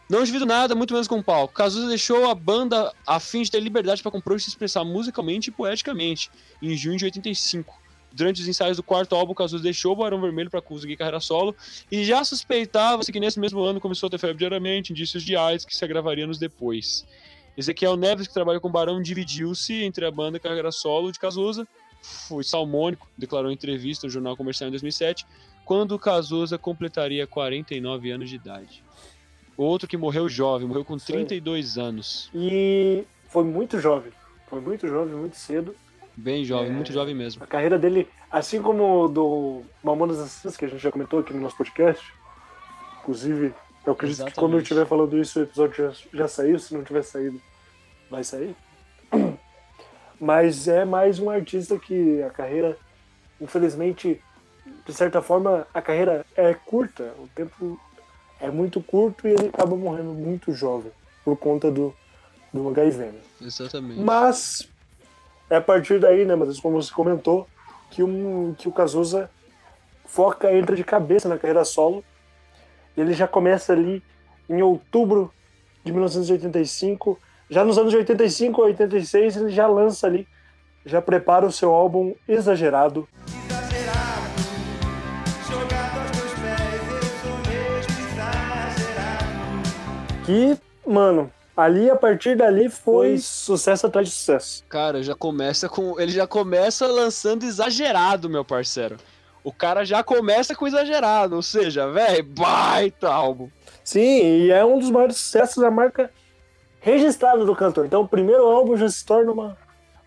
Não 0.09 0.25
divido 0.25 0.45
nada, 0.45 0.75
muito 0.75 0.93
menos 0.93 1.09
com 1.09 1.19
o 1.19 1.23
palco. 1.23 1.55
Cazuza 1.55 1.89
deixou 1.89 2.29
a 2.29 2.35
banda 2.35 2.93
a 3.07 3.19
fim 3.19 3.43
de 3.43 3.51
ter 3.51 3.61
liberdade 3.61 4.03
para 4.03 4.13
compor 4.13 4.37
e 4.37 4.41
se 4.41 4.49
expressar 4.49 4.85
musicalmente 4.85 5.49
e 5.49 5.53
poeticamente, 5.53 6.31
em 6.61 6.77
junho 6.77 6.99
de 6.99 7.07
85. 7.07 7.83
Durante 8.13 8.43
os 8.43 8.49
ensaios 8.49 8.77
do 8.77 8.83
quarto 8.83 9.15
álbum, 9.15 9.33
Cazuza 9.33 9.63
deixou 9.63 9.93
o 9.93 9.97
Barão 9.97 10.21
Vermelho 10.21 10.51
para 10.51 10.61
conseguir 10.61 10.97
carreira 10.97 11.19
solo 11.19 11.57
e 11.91 12.05
já 12.05 12.23
suspeitava-se 12.25 13.11
que 13.11 13.19
nesse 13.19 13.41
mesmo 13.41 13.63
ano 13.63 13.81
começou 13.81 14.07
a 14.07 14.11
ter 14.11 14.19
febre 14.19 14.37
diariamente, 14.37 14.93
indícios 14.93 15.23
de 15.23 15.35
AIDS 15.35 15.65
que 15.65 15.75
se 15.75 15.85
agravaria 15.85 16.27
nos 16.27 16.39
depois. 16.39 17.07
Ezequiel 17.57 17.97
Neves, 17.97 18.27
que 18.27 18.35
trabalha 18.35 18.61
com 18.61 18.69
o 18.69 18.73
Barão, 18.73 19.01
dividiu-se 19.01 19.83
entre 19.83 20.05
a 20.05 20.11
banda 20.11 20.37
e 20.37 20.39
a 20.39 20.41
carreira 20.41 20.71
solo 20.71 21.11
de 21.11 21.19
Cazuza. 21.19 21.67
Foi 22.03 22.43
salmônico, 22.43 23.09
declarou 23.17 23.51
em 23.51 23.55
entrevista 23.55 24.07
no 24.07 24.13
Jornal 24.13 24.37
Comercial 24.37 24.69
em 24.69 24.73
2007, 24.73 25.25
quando 25.65 25.99
Cazuza 25.99 26.59
completaria 26.59 27.27
49 27.27 28.11
anos 28.11 28.29
de 28.29 28.37
idade. 28.37 28.83
Outro 29.57 29.87
que 29.89 29.97
morreu 29.97 30.29
jovem, 30.29 30.67
morreu 30.67 30.85
com 30.85 30.97
Isso 30.97 31.11
aí. 31.13 31.19
32 31.19 31.79
anos. 31.79 32.31
E 32.35 33.05
foi 33.29 33.45
muito 33.45 33.79
jovem. 33.81 34.13
Foi 34.49 34.61
muito 34.61 34.87
jovem, 34.89 35.15
muito 35.15 35.37
cedo. 35.37 35.75
Bem 36.17 36.45
jovem, 36.45 36.69
É. 36.69 36.73
muito 36.73 36.93
jovem 36.93 37.15
mesmo. 37.15 37.43
A 37.43 37.47
carreira 37.47 37.79
dele, 37.79 38.09
assim 38.31 38.61
como 38.61 39.09
do 39.09 39.63
Mamonas 39.83 40.19
Assassinas, 40.19 40.57
que 40.57 40.65
a 40.65 40.69
gente 40.69 40.81
já 40.83 40.91
comentou 40.93 41.21
aqui 41.21 41.33
no 41.33 41.41
nosso 41.41 41.57
podcast, 41.57 42.13
inclusive, 43.01 43.55
eu 43.87 43.93
acredito 43.95 44.17
que 44.19 44.23
Exatamente. 44.23 44.35
quando 44.39 44.53
eu 44.55 44.61
estiver 44.61 44.87
falando 44.87 45.19
isso, 45.19 45.41
o 45.41 45.43
episódio 45.43 45.77
já, 45.93 45.93
já 46.13 46.29
saiu, 46.29 46.59
se 46.59 46.75
não 46.75 46.85
tiver 46.85 47.03
saído, 47.03 47.41
vai 48.11 48.23
sair. 48.25 48.55
Mas 50.21 50.69
é 50.69 50.85
mais 50.85 51.19
um 51.19 51.29
artista 51.31 51.79
que 51.79 52.23
a 52.23 52.31
carreira, 52.31 52.77
infelizmente, 53.41 54.21
de 54.87 54.93
certa 54.93 55.21
forma, 55.21 55.67
a 55.75 55.83
carreira 55.83 56.25
é 56.37 56.55
curta, 56.55 57.13
o 57.19 57.29
tempo 57.35 57.81
é 58.43 58.51
muito 58.51 58.83
curto 58.83 59.27
e 59.27 59.31
ele 59.31 59.47
acaba 59.47 59.77
morrendo 59.77 60.13
muito 60.13 60.53
jovem, 60.53 60.91
por 61.25 61.37
conta 61.37 61.71
do, 61.71 61.95
do 62.53 62.69
HIV. 62.69 63.05
Né? 63.05 63.21
Exatamente. 63.41 64.01
Mas 64.01 64.69
é 65.49 65.57
a 65.57 65.61
partir 65.61 66.01
daí, 66.01 66.25
né, 66.25 66.35
Matheus, 66.35 66.59
como 66.59 66.83
você 66.83 66.93
comentou, 66.93 67.47
que, 67.91 68.03
um, 68.03 68.55
que 68.59 68.69
o 68.69 68.73
Cazuza 68.73 69.31
foca, 70.05 70.53
entra 70.53 70.75
de 70.75 70.83
cabeça 70.83 71.29
na 71.29 71.39
carreira 71.39 71.65
solo. 71.65 72.05
Ele 72.97 73.15
já 73.15 73.29
começa 73.29 73.73
ali 73.73 74.03
em 74.49 74.61
outubro 74.61 75.33
de 75.85 75.93
1985. 75.93 77.19
Já 77.49 77.65
nos 77.65 77.79
anos 77.79 77.93
de 77.93 77.99
85 77.99 78.61
a 78.61 78.65
86, 78.65 79.37
ele 79.37 79.51
já 79.51 79.67
lança 79.67 80.07
ali, 80.07 80.27
já 80.85 81.01
prepara 81.01 81.47
o 81.47 81.53
seu 81.53 81.71
álbum. 81.73 82.15
Exagerado, 82.27 83.09
Que, 90.25 90.57
mano, 90.87 91.33
ali, 91.57 91.91
a 91.91 91.97
partir 91.97 92.37
dali, 92.37 92.69
foi 92.69 93.19
sucesso 93.19 93.87
atrás 93.87 94.09
de 94.09 94.15
sucesso. 94.15 94.65
Cara, 94.69 95.03
já 95.03 95.15
começa 95.15 95.69
com. 95.69 95.99
Ele 96.01 96.13
já 96.13 96.27
começa 96.27 96.87
lançando 96.87 97.45
exagerado, 97.45 98.31
meu 98.31 98.45
parceiro. 98.45 98.97
O 99.43 99.53
cara 99.53 99.85
já 99.85 100.05
começa 100.05 100.55
com 100.55 100.67
exagerado, 100.67 101.35
ou 101.35 101.43
seja, 101.43 101.91
velho, 101.91 102.23
baita 102.23 103.09
álbum. 103.09 103.49
Sim, 103.83 104.45
e 104.45 104.51
é 104.53 104.65
um 104.65 104.79
dos 104.79 104.91
maiores 104.91 105.17
sucessos 105.17 105.61
da 105.61 105.71
marca 105.71 106.11
registrada 106.81 107.45
do 107.45 107.57
cantor. 107.57 107.87
Então 107.87 108.03
o 108.03 108.09
primeiro 108.09 108.47
álbum 108.47 108.77
já 108.77 108.89
se 108.89 109.05
torna 109.05 109.33
uma, 109.33 109.59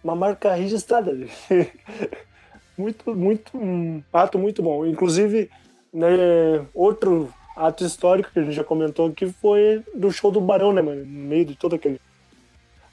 uma 0.01 0.15
marca 0.15 0.53
registrada 0.53 1.11
muito, 2.77 3.13
muito, 3.13 3.57
um 3.57 4.01
ato 4.13 4.39
muito 4.39 4.63
bom. 4.63 4.85
Inclusive, 4.85 5.49
né, 5.93 6.65
outro 6.73 7.29
ato 7.55 7.85
histórico 7.85 8.31
que 8.31 8.39
a 8.39 8.43
gente 8.43 8.53
já 8.55 8.63
comentou 8.63 9.07
aqui 9.07 9.27
foi 9.27 9.83
do 9.93 10.11
show 10.11 10.31
do 10.31 10.41
Barão, 10.41 10.73
né, 10.73 10.81
mano? 10.81 11.05
No 11.05 11.27
meio 11.27 11.45
de 11.45 11.55
todo 11.55 11.75
aquele, 11.75 11.99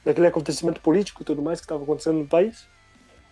daquele 0.04 0.26
acontecimento 0.26 0.81
político 0.81 1.23
e 1.23 1.25
tudo 1.25 1.42
mais 1.42 1.61
que 1.61 1.64
estava 1.64 1.83
acontecendo 1.83 2.19
no 2.19 2.26
país. 2.26 2.66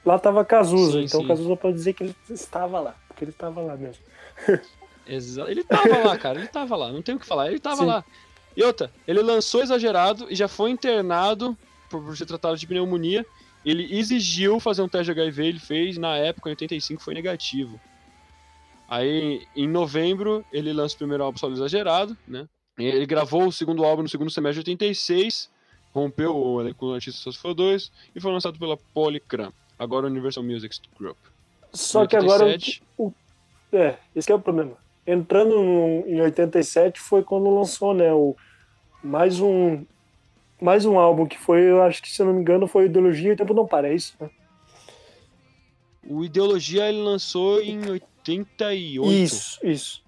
Lá 0.04 0.18
tava 0.18 0.44
Cazuza, 0.44 0.98
Sim, 0.98 1.04
então 1.04 1.20
sim. 1.20 1.28
Cazuza 1.28 1.56
pode 1.56 1.74
dizer 1.74 1.92
que 1.92 2.02
ele 2.04 2.16
estava 2.30 2.80
lá, 2.80 2.94
porque 3.06 3.24
ele 3.24 3.30
estava 3.32 3.60
lá 3.60 3.76
mesmo. 3.76 4.02
Exa- 5.06 5.50
Ele 5.50 5.64
tava 5.64 5.98
lá, 5.98 6.16
cara, 6.16 6.38
ele 6.38 6.46
tava 6.48 6.76
lá, 6.76 6.92
não 6.92 7.02
tem 7.02 7.14
o 7.14 7.18
que 7.18 7.26
falar, 7.26 7.48
ele 7.50 7.58
tava 7.58 7.76
Sim. 7.82 7.86
lá. 7.86 8.04
E 8.56 8.62
outra, 8.62 8.90
ele 9.08 9.20
lançou 9.22 9.62
exagerado 9.62 10.26
e 10.30 10.34
já 10.36 10.46
foi 10.46 10.70
internado 10.70 11.56
por, 11.88 12.02
por 12.04 12.16
ser 12.16 12.26
tratado 12.26 12.56
de 12.56 12.66
pneumonia. 12.66 13.24
Ele 13.64 13.98
exigiu 13.98 14.58
fazer 14.60 14.82
um 14.82 14.88
teste 14.88 15.12
de 15.12 15.20
HIV, 15.20 15.46
ele 15.46 15.58
fez, 15.58 15.98
na 15.98 16.16
época, 16.16 16.48
em 16.48 16.52
85, 16.52 17.02
foi 17.02 17.12
negativo. 17.14 17.78
Aí, 18.90 19.46
em 19.54 19.68
novembro, 19.68 20.44
ele 20.52 20.72
lança 20.72 20.96
o 20.96 20.98
primeiro 20.98 21.22
álbum 21.22 21.38
solo 21.38 21.52
exagerado, 21.54 22.16
né? 22.26 22.48
Ele 22.76 23.06
gravou 23.06 23.46
o 23.46 23.52
segundo 23.52 23.84
álbum 23.84 24.02
no 24.02 24.08
segundo 24.08 24.30
semestre 24.30 24.64
de 24.64 24.70
86, 24.70 25.48
rompeu 25.94 26.36
o 26.36 26.60
elenco 26.60 26.86
do 26.86 26.94
Artista 26.94 27.20
Social 27.20 27.54
2 27.54 27.92
e 28.16 28.20
foi 28.20 28.32
lançado 28.32 28.58
pela 28.58 28.76
Polygram, 28.76 29.52
agora 29.78 30.06
Universal 30.06 30.42
Music 30.42 30.76
Group. 30.98 31.16
Só 31.72 32.04
que 32.06 32.16
agora 32.16 32.44
87, 32.46 32.82
É, 33.72 33.96
esse 34.16 34.26
que 34.26 34.32
é 34.32 34.34
o 34.34 34.40
problema. 34.40 34.72
Entrando 35.06 35.54
no- 35.62 36.04
em 36.08 36.20
87 36.20 36.98
foi 36.98 37.22
quando 37.22 37.48
lançou, 37.54 37.94
né, 37.94 38.12
o 38.12 38.34
mais 39.04 39.38
um 39.40 39.84
mais 40.60 40.84
um 40.84 40.98
álbum 40.98 41.26
que 41.26 41.38
foi, 41.38 41.60
eu 41.62 41.80
acho 41.82 42.02
que 42.02 42.10
se 42.10 42.20
eu 42.20 42.26
não 42.26 42.34
me 42.34 42.40
engano, 42.40 42.66
foi 42.66 42.86
Ideologia 42.86 43.30
e 43.30 43.32
o 43.32 43.36
Tempo 43.36 43.54
Não 43.54 43.66
Para, 43.66 43.88
é 43.88 43.94
isso? 43.94 44.14
né? 44.20 44.28
O 46.06 46.24
Ideologia 46.24 46.88
ele 46.88 47.00
lançou 47.02 47.60
em 47.62 47.78
88. 48.28 49.12
Isso, 49.12 49.58
isso. 49.62 50.02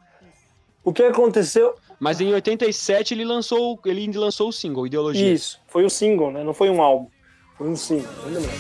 O 0.84 0.92
que 0.92 1.02
aconteceu? 1.02 1.74
Mas 1.98 2.20
em 2.20 2.32
87 2.32 3.14
ele 3.14 3.24
lançou, 3.24 3.78
ele 3.84 4.00
ainda 4.00 4.18
lançou 4.18 4.48
o 4.48 4.52
single, 4.52 4.86
Ideologia. 4.86 5.32
Isso, 5.32 5.60
foi 5.68 5.84
o 5.84 5.90
single, 5.90 6.32
né? 6.32 6.42
Não 6.42 6.52
foi 6.52 6.68
um 6.68 6.82
álbum. 6.82 7.08
Foi 7.56 7.68
um 7.68 7.76
single, 7.76 8.10
viver. 8.26 8.50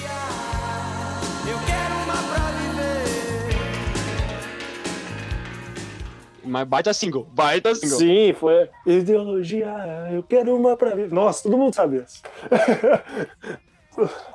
Mas 6.44 6.68
baita 6.68 6.92
single, 6.92 7.26
baita 7.32 7.74
single. 7.74 7.98
Sim, 7.98 8.32
foi 8.34 8.68
Ideologia, 8.86 9.74
eu 10.12 10.22
quero 10.22 10.54
uma 10.56 10.76
pra 10.76 10.94
ver. 10.94 11.10
Nossa, 11.10 11.44
todo 11.44 11.56
mundo 11.56 11.74
sabe 11.74 11.98
essa. 11.98 12.20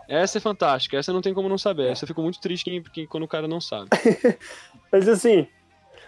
Essa 0.08 0.38
é 0.38 0.42
fantástica, 0.42 0.98
essa 0.98 1.12
não 1.14 1.22
tem 1.22 1.34
como 1.34 1.50
não 1.50 1.58
saber. 1.58 1.92
Essa 1.92 2.04
eu 2.04 2.08
fico 2.08 2.22
muito 2.22 2.40
triste 2.40 2.64
quem- 2.66 2.82
quem- 2.84 3.08
quando 3.08 3.24
o 3.24 3.28
cara 3.28 3.48
não 3.48 3.60
sabe. 3.60 3.90
Mas 4.92 5.08
assim, 5.08 5.48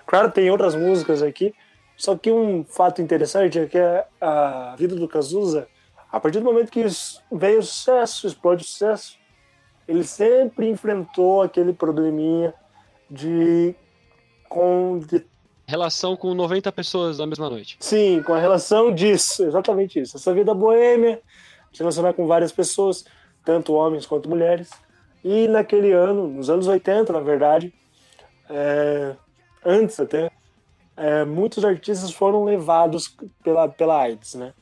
claro, 0.06 0.32
tem 0.32 0.50
outras 0.50 0.76
músicas 0.76 1.22
aqui. 1.22 1.54
Só 1.98 2.16
que 2.16 2.32
um 2.32 2.64
fato 2.64 3.02
interessante 3.02 3.60
é 3.60 3.66
que 3.66 3.78
a, 4.22 4.76
vida 4.78 4.96
do 4.96 5.08
Cazuza, 5.08 5.68
a 6.12 6.20
partir 6.20 6.40
do 6.40 6.46
momento 6.46 6.72
que 6.72 6.86
veio 7.32 7.60
o 7.60 7.64
sucesso, 7.64 8.26
explode 8.26 8.64
o 8.64 8.68
sucesso, 8.68 9.18
ele 9.88 10.04
sempre 10.04 10.70
enfrentou 10.70 11.42
aquele 11.42 11.74
probleminha 11.74 12.54
de. 13.12 13.76
com. 14.48 15.00
de- 15.00 15.26
Relação 15.68 16.16
com 16.16 16.34
90 16.34 16.72
pessoas 16.72 17.20
na 17.20 17.28
mesma 17.28 17.48
noite. 17.50 17.78
sim, 17.80 18.24
com 18.24 18.34
a 18.34 18.40
relação 18.40 18.92
disso, 18.94 19.44
exatamente 19.44 20.00
isso. 20.00 20.18
Essa 20.18 20.34
vida 20.34 20.52
boêmia, 20.54 21.22
se 21.72 21.80
relacionar 21.80 22.14
com 22.14 22.26
várias 22.26 22.52
pessoas, 22.52 23.06
tanto 23.44 23.74
homens 23.74 24.06
quanto 24.06 24.30
mulheres. 24.30 24.70
E 25.24 25.48
naquele 25.48 25.92
ano, 25.92 26.28
nos 26.28 26.50
anos 26.50 26.68
80, 26.68 27.12
na 27.12 27.20
verdade, 27.20 27.74
é, 28.50 29.16
antes 29.66 30.00
até, 30.00 30.32
é, 30.96 31.24
muitos 31.26 31.64
artistas 31.64 32.12
foram 32.12 32.44
levados 32.44 33.16
pela, 33.44 33.68
pela 33.68 34.02
AIDS, 34.02 34.36
né? 34.36 34.54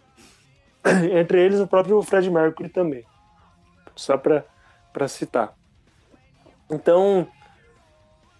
Entre 1.19 1.43
eles 1.43 1.59
o 1.59 1.67
próprio 1.67 2.01
Fred 2.01 2.29
Mercury 2.29 2.69
também. 2.69 3.03
Só 3.95 4.17
para 4.17 5.07
citar. 5.07 5.55
Então, 6.69 7.27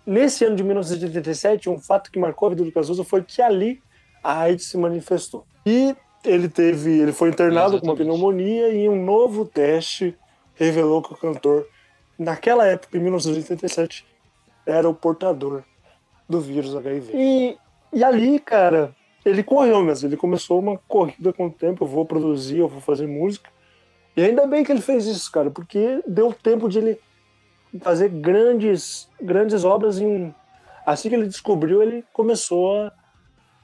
nesse 0.05 0.45
ano 0.45 0.55
de 0.55 0.63
1987, 0.63 1.69
um 1.69 1.79
fato 1.79 2.11
que 2.11 2.19
marcou 2.19 2.47
a 2.47 2.49
vida 2.51 2.63
do 2.63 2.71
Cazuza 2.71 3.03
foi 3.03 3.23
que 3.23 3.41
ali 3.41 3.81
a 4.23 4.41
AIDS 4.41 4.67
se 4.67 4.77
manifestou. 4.77 5.45
E 5.65 5.95
ele 6.23 6.49
teve, 6.49 6.99
ele 6.99 7.11
foi 7.11 7.29
internado 7.29 7.79
com 7.79 7.87
uma 7.87 7.95
pneumonia 7.95 8.69
e 8.69 8.87
um 8.89 9.03
novo 9.03 9.45
teste 9.45 10.17
revelou 10.57 11.01
que 11.01 11.13
o 11.13 11.17
cantor, 11.17 11.67
naquela 12.17 12.65
época, 12.65 12.97
em 12.97 13.01
1987, 13.01 14.05
era 14.65 14.89
o 14.89 14.93
portador 14.93 15.63
do 16.27 16.41
vírus 16.41 16.75
HIV. 16.75 17.11
E, 17.13 17.57
e 17.93 18.03
ali, 18.03 18.39
cara, 18.39 18.93
ele 19.23 19.43
correu 19.43 19.81
mesmo. 19.81 20.07
Ele 20.07 20.17
começou 20.17 20.59
uma 20.59 20.77
corrida 20.87 21.31
com 21.31 21.47
o 21.47 21.51
tempo. 21.51 21.83
Eu 21.83 21.87
vou 21.87 22.05
produzir, 22.05 22.57
eu 22.59 22.67
vou 22.67 22.81
fazer 22.81 23.07
música. 23.07 23.49
E 24.15 24.21
ainda 24.21 24.47
bem 24.47 24.63
que 24.63 24.71
ele 24.71 24.81
fez 24.81 25.05
isso, 25.05 25.31
cara, 25.31 25.51
porque 25.51 26.01
deu 26.07 26.33
tempo 26.33 26.67
de 26.67 26.79
ele 26.79 26.99
fazer 27.81 28.09
grandes, 28.09 29.09
grandes 29.21 29.63
obras 29.63 29.99
em. 29.99 30.33
Assim 30.85 31.09
que 31.09 31.15
ele 31.15 31.27
descobriu, 31.27 31.83
ele 31.83 32.03
começou 32.13 32.81
a, 32.81 32.91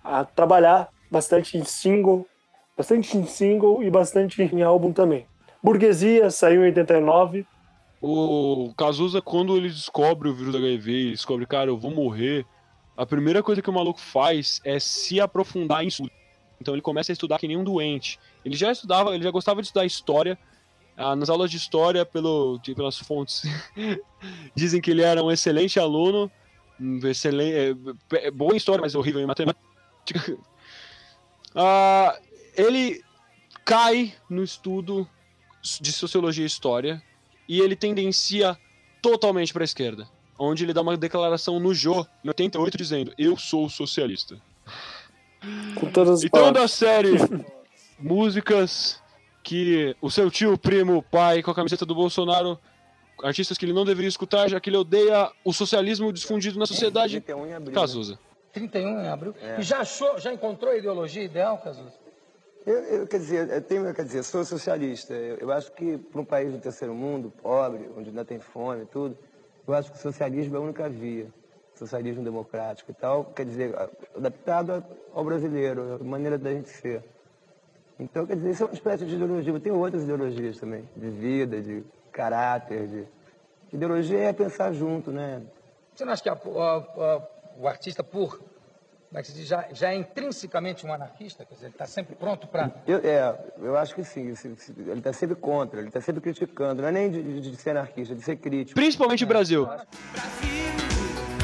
a 0.03 0.25
trabalhar 0.25 0.89
bastante 1.09 1.57
em 1.57 1.63
single, 1.63 2.27
bastante 2.77 3.17
em 3.17 3.25
single 3.25 3.81
e 3.81 3.89
bastante 3.89 4.41
em 4.41 4.61
álbum 4.61 4.91
também. 4.91 5.25
Burguesia 5.63 6.29
saiu 6.29 6.61
em 6.61 6.65
89. 6.65 7.45
O 8.01 8.73
Cazuza, 8.77 9.21
quando 9.21 9.55
ele 9.55 9.69
descobre 9.69 10.27
o 10.27 10.35
vírus 10.35 10.53
HIV 10.53 10.91
e 10.91 11.11
descobre, 11.11 11.45
cara, 11.45 11.69
eu 11.69 11.77
vou 11.77 11.89
morrer, 11.89 12.45
a 12.97 13.05
primeira 13.05 13.41
coisa 13.41 13.61
que 13.61 13.69
o 13.69 13.73
maluco 13.73 14.01
faz 14.01 14.59
é 14.65 14.77
se 14.77 15.21
aprofundar 15.21 15.83
em 15.83 15.87
estudo. 15.87 16.11
Então 16.59 16.73
ele 16.73 16.81
começa 16.81 17.11
a 17.11 17.13
estudar 17.13 17.39
que 17.39 17.47
nem 17.47 17.55
um 17.55 17.63
doente. 17.63 18.19
Ele 18.43 18.55
já 18.55 18.71
estudava, 18.73 19.15
ele 19.15 19.23
já 19.23 19.31
gostava 19.31 19.61
de 19.61 19.67
estudar 19.67 19.85
história. 19.85 20.37
Ah, 20.95 21.15
nas 21.15 21.29
aulas 21.29 21.49
de 21.49 21.57
história, 21.57 22.05
pelo, 22.05 22.59
pelas 22.75 22.99
fontes, 22.99 23.43
dizem 24.53 24.79
que 24.79 24.91
ele 24.91 25.01
era 25.01 25.23
um 25.23 25.31
excelente 25.31 25.79
aluno, 25.79 26.31
um 26.79 26.99
excelente, 27.07 27.55
é, 28.13 28.27
é, 28.27 28.31
bom 28.31 28.53
em 28.53 28.57
história, 28.57 28.81
mas 28.81 28.95
horrível 28.95 29.21
em 29.21 29.25
matemática. 29.25 29.63
Ah, 31.55 32.17
ele 32.57 32.99
cai 33.63 34.11
no 34.27 34.43
estudo 34.43 35.07
de 35.81 35.91
sociologia 35.91 36.43
e 36.43 36.47
história 36.47 37.01
e 37.47 37.59
ele 37.59 37.75
tendencia 37.75 38.57
totalmente 39.01 39.53
para 39.53 39.63
a 39.63 39.65
esquerda, 39.65 40.07
onde 40.37 40.63
ele 40.63 40.73
dá 40.73 40.81
uma 40.81 40.97
declaração 40.97 41.59
no 41.59 41.73
Jô, 41.73 42.05
em 42.23 42.27
88, 42.27 42.77
dizendo: 42.77 43.13
Eu 43.17 43.37
sou 43.37 43.69
socialista. 43.69 44.41
Com 45.75 45.91
todas 45.91 46.19
as 46.19 46.23
Então, 46.23 46.51
da 46.51 46.67
série 46.67 47.15
músicas 47.99 49.01
que 49.43 49.95
o 50.01 50.09
seu 50.09 50.31
tio, 50.31 50.57
primo, 50.57 51.03
pai 51.03 51.41
com 51.41 51.51
a 51.51 51.55
camiseta 51.55 51.85
do 51.85 51.93
Bolsonaro, 51.93 52.57
artistas 53.21 53.57
que 53.57 53.65
ele 53.65 53.73
não 53.73 53.83
deveria 53.83 54.07
escutar, 54.07 54.49
já 54.49 54.59
que 54.59 54.69
ele 54.69 54.77
odeia 54.77 55.29
o 55.43 55.51
socialismo 55.51 56.11
difundido 56.13 56.57
na 56.57 56.65
sociedade, 56.65 57.19
31 57.19 57.47
em 57.47 57.53
abril. 57.53 57.73
Cazuza. 57.73 58.19
31 58.53 59.01
em 59.01 59.07
abril. 59.07 59.35
E 59.59 59.61
já 59.63 59.79
achou, 59.79 60.17
já 60.17 60.31
encontrou 60.31 60.71
a 60.71 60.77
ideologia 60.77 61.23
ideal, 61.23 61.57
Cazuza? 61.57 62.02
Eu, 62.65 62.75
eu, 62.75 63.07
quer 63.07 63.17
dizer, 63.19 63.49
eu 63.49 63.61
tenho, 63.61 63.93
quer 63.93 64.05
dizer, 64.05 64.23
sou 64.23 64.43
socialista. 64.45 65.13
Eu, 65.13 65.37
eu 65.37 65.51
acho 65.51 65.71
que 65.73 65.97
para 65.97 66.21
um 66.21 66.25
país 66.25 66.51
do 66.51 66.59
terceiro 66.59 66.93
mundo, 66.93 67.31
pobre, 67.41 67.89
onde 67.97 68.09
ainda 68.09 68.23
tem 68.23 68.39
fome 68.39 68.83
e 68.83 68.85
tudo, 68.85 69.17
eu 69.67 69.73
acho 69.73 69.91
que 69.91 69.97
o 69.97 70.01
socialismo 70.01 70.55
é 70.55 70.59
a 70.59 70.61
única 70.61 70.87
via. 70.89 71.27
Socialismo 71.75 72.23
democrático 72.23 72.91
e 72.91 72.93
tal, 72.93 73.25
quer 73.25 73.45
dizer, 73.45 73.73
adaptado 74.15 74.83
ao 75.11 75.23
brasileiro, 75.25 75.95
a 75.99 76.03
maneira 76.03 76.37
da 76.37 76.51
gente 76.51 76.69
ser. 76.69 77.03
Então, 77.99 78.25
quer 78.27 78.35
dizer, 78.35 78.51
isso 78.51 78.63
é 78.63 78.65
uma 78.67 78.73
espécie 78.73 79.05
de 79.05 79.15
ideologia. 79.15 79.59
Tem 79.59 79.71
outras 79.71 80.03
ideologias 80.03 80.59
também, 80.59 80.87
de 80.95 81.09
vida, 81.09 81.61
de 81.61 81.83
caráter, 82.11 82.87
de... 82.87 83.07
Ideologia 83.73 84.19
é 84.19 84.33
pensar 84.33 84.71
junto, 84.71 85.11
né? 85.11 85.41
Você 85.95 86.05
não 86.05 86.13
acha 86.13 86.21
que 86.21 86.29
a- 86.29 86.33
a- 86.33 86.77
a- 86.77 87.27
o 87.59 87.67
artista, 87.67 88.03
por. 88.03 88.39
Como 89.13 89.19
é 89.19 89.21
que 89.21 89.27
se 89.27 89.33
diz, 89.35 89.47
já, 89.47 89.67
já 89.71 89.91
é 89.91 89.95
intrinsecamente 89.95 90.87
um 90.87 90.91
anarquista? 90.91 91.45
Quer 91.45 91.53
dizer, 91.53 91.65
ele 91.67 91.75
está 91.75 91.85
sempre 91.85 92.15
pronto 92.15 92.47
para. 92.47 92.71
Eu, 92.87 92.97
é, 92.97 93.37
eu 93.59 93.77
acho 93.77 93.93
que 93.93 94.03
sim. 94.03 94.33
Ele 94.43 94.97
está 94.97 95.13
sempre 95.13 95.35
contra, 95.35 95.79
ele 95.79 95.89
está 95.89 96.01
sempre 96.01 96.19
criticando. 96.19 96.81
Não 96.81 96.89
é 96.89 96.91
nem 96.91 97.11
de, 97.11 97.21
de- 97.21 97.51
de 97.51 97.55
ser 97.57 97.69
anarquista, 97.77 98.15
de 98.15 98.23
ser 98.23 98.37
crítico. 98.37 98.73
Principalmente 98.73 99.23
o 99.23 99.27
Brasil. 99.27 99.67
Brasil, 99.67 99.87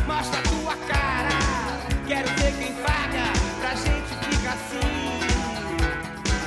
mostra 0.08 0.42
tua 0.42 0.76
cara. 0.88 1.30
Quero 2.08 2.28
ver 2.42 2.58
quem 2.58 2.74
paga 2.78 3.34
pra 3.62 3.76
gente 3.76 4.16
ficar 4.26 4.54
assim. 4.54 4.80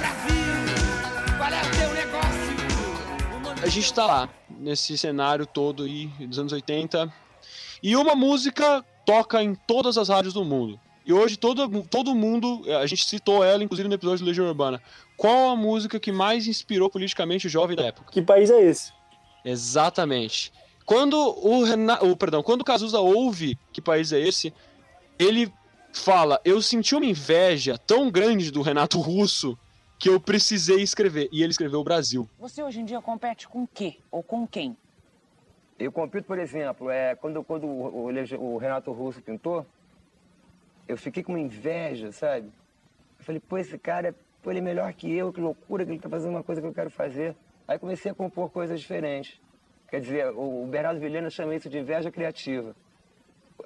Brasil, 0.00 1.38
qual 1.38 1.52
é 1.52 1.62
o 1.62 1.70
teu 1.70 1.94
negócio? 1.94 3.62
A 3.62 3.68
gente 3.68 3.94
tá 3.94 4.06
lá, 4.06 4.28
nesse 4.50 4.98
cenário 4.98 5.46
todo 5.46 5.84
aí 5.84 6.06
dos 6.26 6.40
anos 6.40 6.52
80, 6.52 7.12
e 7.80 7.94
uma 7.94 8.16
música 8.16 8.84
toca 9.06 9.40
em 9.40 9.54
todas 9.54 9.96
as 9.96 10.08
rádios 10.08 10.34
do 10.34 10.44
mundo. 10.44 10.80
E 11.04 11.12
hoje 11.12 11.36
todo, 11.36 11.82
todo 11.84 12.14
mundo, 12.14 12.62
a 12.80 12.86
gente 12.86 13.04
citou 13.04 13.42
ela, 13.42 13.64
inclusive 13.64 13.88
no 13.88 13.94
episódio 13.94 14.24
do 14.24 14.28
Legião 14.28 14.46
Urbana. 14.46 14.80
Qual 15.16 15.50
a 15.50 15.56
música 15.56 15.98
que 15.98 16.12
mais 16.12 16.46
inspirou 16.46 16.88
politicamente 16.88 17.46
o 17.46 17.50
jovem 17.50 17.76
da 17.76 17.84
época? 17.84 18.12
Que 18.12 18.22
país 18.22 18.50
é 18.50 18.62
esse? 18.62 18.92
Exatamente. 19.44 20.52
Quando 20.84 21.16
o, 21.16 21.64
Rena... 21.64 22.02
o 22.02 22.16
perdão, 22.16 22.42
quando 22.42 22.60
o 22.60 22.64
Cazuza 22.64 23.00
ouve 23.00 23.58
que 23.72 23.80
país 23.80 24.12
é 24.12 24.20
esse, 24.20 24.52
ele 25.18 25.52
fala: 25.92 26.40
"Eu 26.44 26.62
senti 26.62 26.94
uma 26.94 27.04
inveja 27.04 27.78
tão 27.78 28.10
grande 28.10 28.50
do 28.50 28.62
Renato 28.62 29.00
Russo 29.00 29.58
que 29.98 30.08
eu 30.08 30.20
precisei 30.20 30.82
escrever". 30.82 31.28
E 31.32 31.42
ele 31.42 31.50
escreveu 31.50 31.80
o 31.80 31.84
Brasil. 31.84 32.28
Você 32.38 32.62
hoje 32.62 32.80
em 32.80 32.84
dia 32.84 33.00
compete 33.00 33.48
com 33.48 33.64
o 33.64 33.68
quê? 33.72 33.96
Ou 34.10 34.22
com 34.22 34.46
quem? 34.46 34.76
Eu 35.78 35.90
compito, 35.90 36.24
por 36.24 36.38
exemplo, 36.38 36.90
é, 36.90 37.16
quando, 37.16 37.42
quando 37.42 37.66
o, 37.66 38.08
o 38.08 38.54
o 38.54 38.56
Renato 38.56 38.92
Russo 38.92 39.20
pintou, 39.20 39.66
eu 40.92 40.96
fiquei 40.96 41.22
com 41.22 41.32
uma 41.32 41.40
inveja, 41.40 42.12
sabe? 42.12 42.46
Eu 43.18 43.24
falei, 43.24 43.40
pô, 43.40 43.58
esse 43.58 43.78
cara, 43.78 44.14
pô, 44.42 44.50
ele 44.50 44.58
é 44.60 44.62
melhor 44.62 44.92
que 44.92 45.12
eu, 45.16 45.32
que 45.32 45.40
loucura 45.40 45.84
que 45.84 45.90
ele 45.92 45.98
tá 46.00 46.08
fazendo 46.08 46.30
uma 46.30 46.42
coisa 46.42 46.60
que 46.60 46.66
eu 46.66 46.72
quero 46.74 46.90
fazer. 46.90 47.34
Aí 47.66 47.78
comecei 47.78 48.10
a 48.10 48.14
compor 48.14 48.50
coisas 48.50 48.80
diferentes. 48.80 49.40
Quer 49.88 50.00
dizer, 50.00 50.26
o, 50.34 50.66
Bernardo 50.66 50.98
Vilhena 51.00 51.30
chama 51.30 51.54
isso 51.54 51.68
de 51.68 51.78
inveja 51.78 52.10
criativa. 52.10 52.74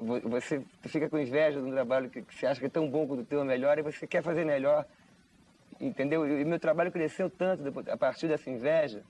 Vo- 0.01 0.21
Você 0.29 0.63
fica 0.83 1.09
com 1.09 1.19
inveja 1.19 1.61
de 1.61 1.67
um 1.67 1.71
trabalho 1.71 2.11
que, 2.11 2.21
você 2.23 2.47
acha 2.47 2.61
que 2.61 2.67
é 2.67 2.69
tão 2.69 2.89
bom 2.89 3.07
quanto 3.07 3.21
o 3.23 3.25
teu 3.25 3.41
é 3.41 3.45
melhor 3.45 3.79
e 3.79 3.83
você 3.83 4.07
quer 4.07 4.23
fazer 4.23 4.45
melhor. 4.45 4.85
Entendeu? 5.81 6.27
E 6.41 6.45
meu 6.45 6.59
trabalho 6.59 6.91
cresceu 6.93 7.29
tanto 7.31 7.63
a 7.91 7.97
partir 7.97 8.29
dessa 8.29 8.51
inveja 8.51 9.03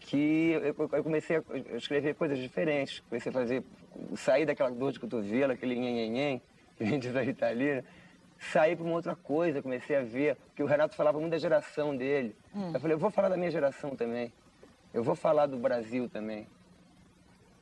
que 0.00 0.52
eu 0.92 1.04
comecei 1.04 1.36
a 1.36 1.76
escrever 1.76 2.14
coisas 2.14 2.38
diferentes. 2.38 3.00
Comecei 3.00 3.30
a 3.30 3.32
fazer, 3.32 3.62
sair 4.16 4.46
daquela 4.46 4.70
dor 4.70 4.92
de 4.92 5.00
cotovelo, 5.00 5.52
aquele 5.52 5.74
nhenhenhen, 5.76 6.40
diz 6.98 7.12
da 7.12 7.24
Itália, 7.24 7.84
sair 8.38 8.76
para 8.76 8.84
uma 8.84 8.94
outra 8.94 9.14
coisa. 9.14 9.62
Comecei 9.62 9.96
a 9.96 10.02
ver, 10.02 10.36
que 10.56 10.62
o 10.62 10.66
Renato 10.66 10.94
falava 10.94 11.18
muito 11.18 11.32
da 11.32 11.38
geração 11.38 11.96
dele. 11.96 12.34
Eu 12.74 12.80
falei, 12.80 12.94
eu 12.94 12.98
vou 12.98 13.10
falar 13.10 13.28
da 13.28 13.36
minha 13.36 13.50
geração 13.50 13.94
também. 13.94 14.32
Eu 14.92 15.02
vou 15.04 15.14
falar 15.14 15.46
do 15.46 15.56
Brasil 15.56 16.08
também. 16.08 16.46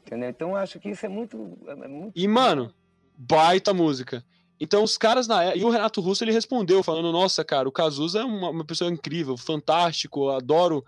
Entendeu? 0.07 0.31
Então 0.31 0.51
eu 0.51 0.57
acho 0.57 0.79
que 0.81 0.89
isso 0.89 1.05
é 1.05 1.09
muito. 1.09 1.59
É 1.67 1.75
muito 1.75 2.13
E, 2.19 2.27
mano, 2.27 2.73
baita 3.17 3.75
música. 3.75 4.25
Então 4.61 4.83
os 4.83 4.97
caras 4.97 5.29
na 5.29 5.45
é- 5.45 5.57
E 5.59 5.65
o 5.65 5.69
Renato 5.71 6.01
Russo 6.01 6.25
ele 6.25 6.33
respondeu, 6.33 6.83
falando: 6.83 7.13
Nossa, 7.13 7.45
cara, 7.45 7.69
o 7.69 7.73
Cazuza 7.73 8.21
é 8.21 8.25
uma, 8.25 8.49
uma 8.51 8.65
pessoa 8.65 8.91
incrível, 8.91 9.37
fantástico, 9.37 10.31
adoro 10.31 10.85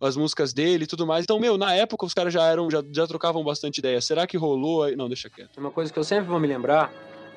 as 0.00 0.16
músicas 0.16 0.52
dele 0.52 0.84
e 0.84 0.86
tudo 0.86 1.06
mais. 1.06 1.22
Então, 1.24 1.38
meu, 1.38 1.56
na 1.58 1.74
época 1.74 2.04
os 2.06 2.14
caras 2.14 2.32
já 2.32 2.44
eram, 2.46 2.68
já, 2.70 2.82
já 2.90 3.06
trocavam 3.06 3.44
bastante 3.44 3.78
ideia. 3.78 4.00
Será 4.00 4.26
que 4.26 4.36
rolou? 4.36 4.90
Não, 4.96 5.06
deixa 5.08 5.28
quieto. 5.30 5.58
Uma 5.58 5.70
coisa 5.70 5.92
que 5.92 5.98
eu 5.98 6.02
sempre 6.04 6.24
vou 6.24 6.40
me 6.40 6.48
lembrar, 6.48 6.90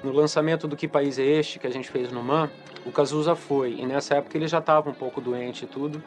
no 0.04 0.12
lançamento 0.12 0.68
do 0.68 0.76
Que 0.76 0.88
País 0.88 1.18
é 1.18 1.24
Este, 1.24 1.60
que 1.60 1.68
a 1.68 1.70
gente 1.70 1.90
fez 1.90 2.12
no 2.12 2.22
MAN, 2.24 2.50
o 2.86 2.92
Cazuza 2.92 3.36
foi. 3.36 3.74
E 3.74 3.86
nessa 3.86 4.16
época 4.16 4.38
ele 4.38 4.48
já 4.48 4.60
estava 4.60 4.90
um 4.90 4.94
pouco 4.94 5.20
doente 5.20 5.66
e 5.66 5.68
tudo. 5.68 6.04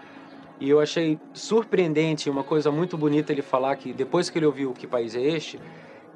E 0.60 0.68
eu 0.68 0.80
achei 0.80 1.18
surpreendente, 1.32 2.28
uma 2.28 2.42
coisa 2.42 2.70
muito 2.70 2.96
bonita 2.98 3.32
ele 3.32 3.42
falar 3.42 3.76
que 3.76 3.92
depois 3.92 4.28
que 4.28 4.38
ele 4.38 4.46
ouviu 4.46 4.72
Que 4.72 4.86
País 4.86 5.14
é 5.14 5.20
Este, 5.20 5.60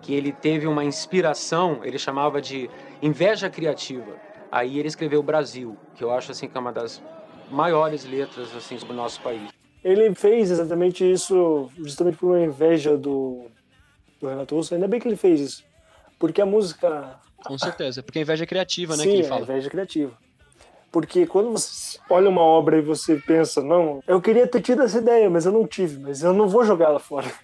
que 0.01 0.15
ele 0.15 0.33
teve 0.33 0.67
uma 0.67 0.85
inspiração, 0.85 1.81
ele 1.85 1.99
chamava 1.99 2.41
de 2.41 2.69
inveja 3.01 3.49
criativa. 3.49 4.17
Aí 4.51 4.79
ele 4.79 4.89
escreveu 4.89 5.23
Brasil, 5.23 5.77
que 5.95 6.03
eu 6.03 6.11
acho 6.11 6.33
assim 6.33 6.49
que 6.49 6.57
é 6.57 6.61
uma 6.61 6.73
das 6.73 7.01
maiores 7.51 8.05
letras 8.05 8.55
assim 8.55 8.79
sobre 8.79 8.95
o 8.95 8.97
nosso 8.97 9.21
país. 9.21 9.51
Ele 9.85 10.15
fez 10.15 10.51
exatamente 10.51 11.11
isso 11.11 11.71
justamente 11.79 12.17
por 12.17 12.29
uma 12.29 12.41
inveja 12.41 12.97
do, 12.97 13.47
do 14.21 14.29
Renato 14.29 14.55
Russo. 14.55 14.75
Ainda 14.75 14.87
bem 14.87 15.01
que 15.01 15.09
ele 15.09 15.17
fez 15.17 15.41
isso. 15.41 15.65
Porque 16.19 16.41
a 16.41 16.47
música. 16.47 17.19
Com 17.45 17.59
certeza, 17.59 18.03
porque 18.03 18.19
a 18.19 18.23
inveja 18.23 18.45
é 18.45 18.47
criativa, 18.47 18.97
né? 18.97 19.03
Sim, 19.05 19.11
que 19.11 19.17
ele 19.17 19.25
é 19.25 19.29
fala. 19.29 19.43
inveja 19.43 19.71
criativa. 19.71 20.13
Porque 20.91 21.27
quando 21.27 21.51
você 21.53 21.99
olha 22.11 22.29
uma 22.29 22.43
obra 22.43 22.77
e 22.79 22.83
você 22.83 23.17
pensa, 23.17 23.63
não, 23.63 24.03
eu 24.07 24.21
queria 24.21 24.47
ter 24.47 24.61
tido 24.61 24.83
essa 24.83 24.99
ideia, 24.99 25.29
mas 25.31 25.47
eu 25.47 25.53
não 25.53 25.67
tive, 25.67 25.99
mas 25.99 26.23
eu 26.23 26.35
não 26.35 26.49
vou 26.49 26.65
jogar 26.65 26.87
ela 26.87 27.01
fora. 27.01 27.31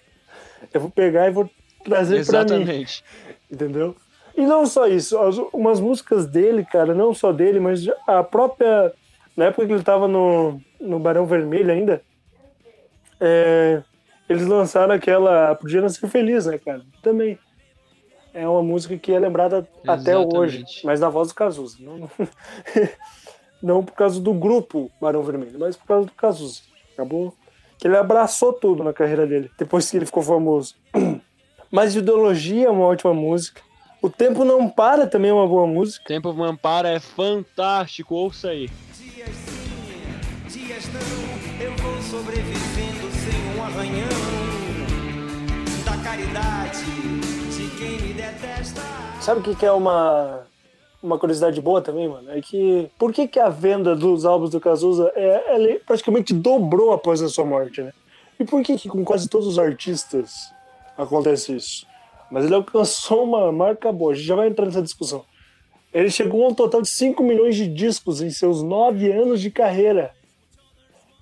Eu 0.73 0.81
vou 0.81 0.89
pegar 0.91 1.25
e 1.27 1.31
vou 1.31 1.49
trazer 1.85 2.25
pra 2.25 2.43
mim. 2.43 2.45
Exatamente. 2.51 3.03
Entendeu? 3.49 3.95
E 4.35 4.45
não 4.45 4.65
só 4.65 4.87
isso, 4.87 5.17
as- 5.17 5.37
umas 5.53 5.79
músicas 5.79 6.25
dele, 6.27 6.65
cara, 6.65 6.93
não 6.93 7.13
só 7.13 7.31
dele, 7.31 7.61
mas 7.61 7.87
a 8.05 8.21
própria. 8.23 8.93
Na 9.37 9.45
época 9.45 9.65
que 9.65 9.71
ele 9.71 9.83
tava 9.83 10.05
no, 10.05 10.59
no 10.79 10.99
Barão 10.99 11.25
Vermelho 11.25 11.71
ainda, 11.71 12.01
é, 13.19 13.81
eles 14.27 14.45
lançaram 14.45 14.93
aquela 14.93 15.55
Podia 15.55 15.81
Não 15.81 15.89
Ser 15.89 16.07
Feliz, 16.09 16.45
né, 16.45 16.57
cara? 16.57 16.81
Também. 17.01 17.39
É 18.39 18.47
uma 18.47 18.63
música 18.63 18.97
que 18.97 19.11
é 19.11 19.19
lembrada 19.19 19.67
até 19.85 20.17
hoje, 20.17 20.59
Exatamente. 20.59 20.85
mas 20.85 20.99
na 21.01 21.09
voz 21.09 21.27
do 21.27 21.33
Cazuza. 21.33 21.75
Não, 21.81 21.97
não, 21.97 22.09
não 23.61 23.83
por 23.83 23.93
causa 23.93 24.17
do 24.21 24.33
grupo 24.33 24.89
Barão 25.01 25.21
Vermelho, 25.21 25.59
mas 25.59 25.75
por 25.75 25.85
causa 25.85 26.05
do 26.05 26.13
Cazuza. 26.13 26.61
Acabou 26.93 27.33
que 27.77 27.85
ele 27.85 27.97
abraçou 27.97 28.53
tudo 28.53 28.81
na 28.81 28.93
carreira 28.93 29.27
dele, 29.27 29.51
depois 29.57 29.91
que 29.91 29.97
ele 29.97 30.05
ficou 30.05 30.23
famoso. 30.23 30.75
Mas 31.71 31.95
Ideologia 31.95 32.67
é 32.67 32.69
uma 32.69 32.85
ótima 32.85 33.13
música. 33.13 33.61
O 34.01 34.09
Tempo 34.09 34.43
Não 34.43 34.67
Para 34.67 35.05
também 35.05 35.29
é 35.29 35.33
uma 35.33 35.47
boa 35.47 35.67
música. 35.67 36.03
Tempo 36.07 36.33
Mampara 36.33 36.89
é 36.89 36.99
fantástico, 36.99 38.15
ouça 38.15 38.49
aí. 38.49 38.69
Dias 38.97 39.29
sim, 39.29 40.65
dias 40.65 40.85
não, 40.87 41.63
eu 41.63 41.75
vou 41.77 42.01
sobrevivendo 42.01 43.11
sem 43.11 43.55
um 43.55 43.63
arranhão 43.63 44.09
da 45.85 45.95
caridade 46.03 47.38
Sabe 49.21 49.41
o 49.41 49.43
que, 49.43 49.55
que 49.55 49.65
é 49.65 49.71
uma, 49.71 50.45
uma 51.01 51.17
curiosidade 51.17 51.61
boa 51.61 51.81
também, 51.81 52.07
mano? 52.07 52.31
É 52.31 52.41
que 52.41 52.89
por 52.97 53.13
que, 53.13 53.27
que 53.27 53.39
a 53.39 53.49
venda 53.49 53.95
dos 53.95 54.25
álbuns 54.25 54.49
do 54.49 54.59
Cazuza 54.59 55.11
é, 55.15 55.55
ele 55.55 55.79
praticamente 55.79 56.33
dobrou 56.33 56.91
após 56.93 57.21
a 57.21 57.29
sua 57.29 57.45
morte, 57.45 57.81
né? 57.81 57.93
E 58.39 58.45
por 58.45 58.63
que, 58.63 58.77
que 58.77 58.89
com 58.89 59.03
quase 59.03 59.27
todos 59.27 59.47
os 59.47 59.59
artistas 59.59 60.53
acontece 60.97 61.55
isso? 61.55 61.85
Mas 62.31 62.45
ele 62.45 62.55
alcançou 62.55 63.23
uma 63.23 63.51
marca 63.51 63.91
boa, 63.91 64.13
a 64.13 64.15
gente 64.15 64.27
já 64.27 64.35
vai 64.35 64.47
entrar 64.47 64.65
nessa 64.65 64.81
discussão. 64.81 65.25
Ele 65.93 66.09
chegou 66.09 66.45
a 66.45 66.49
um 66.49 66.53
total 66.53 66.81
de 66.81 66.89
5 66.89 67.21
milhões 67.23 67.55
de 67.55 67.67
discos 67.67 68.21
em 68.21 68.29
seus 68.29 68.61
9 68.61 69.11
anos 69.11 69.41
de 69.41 69.49
carreira. 69.49 70.13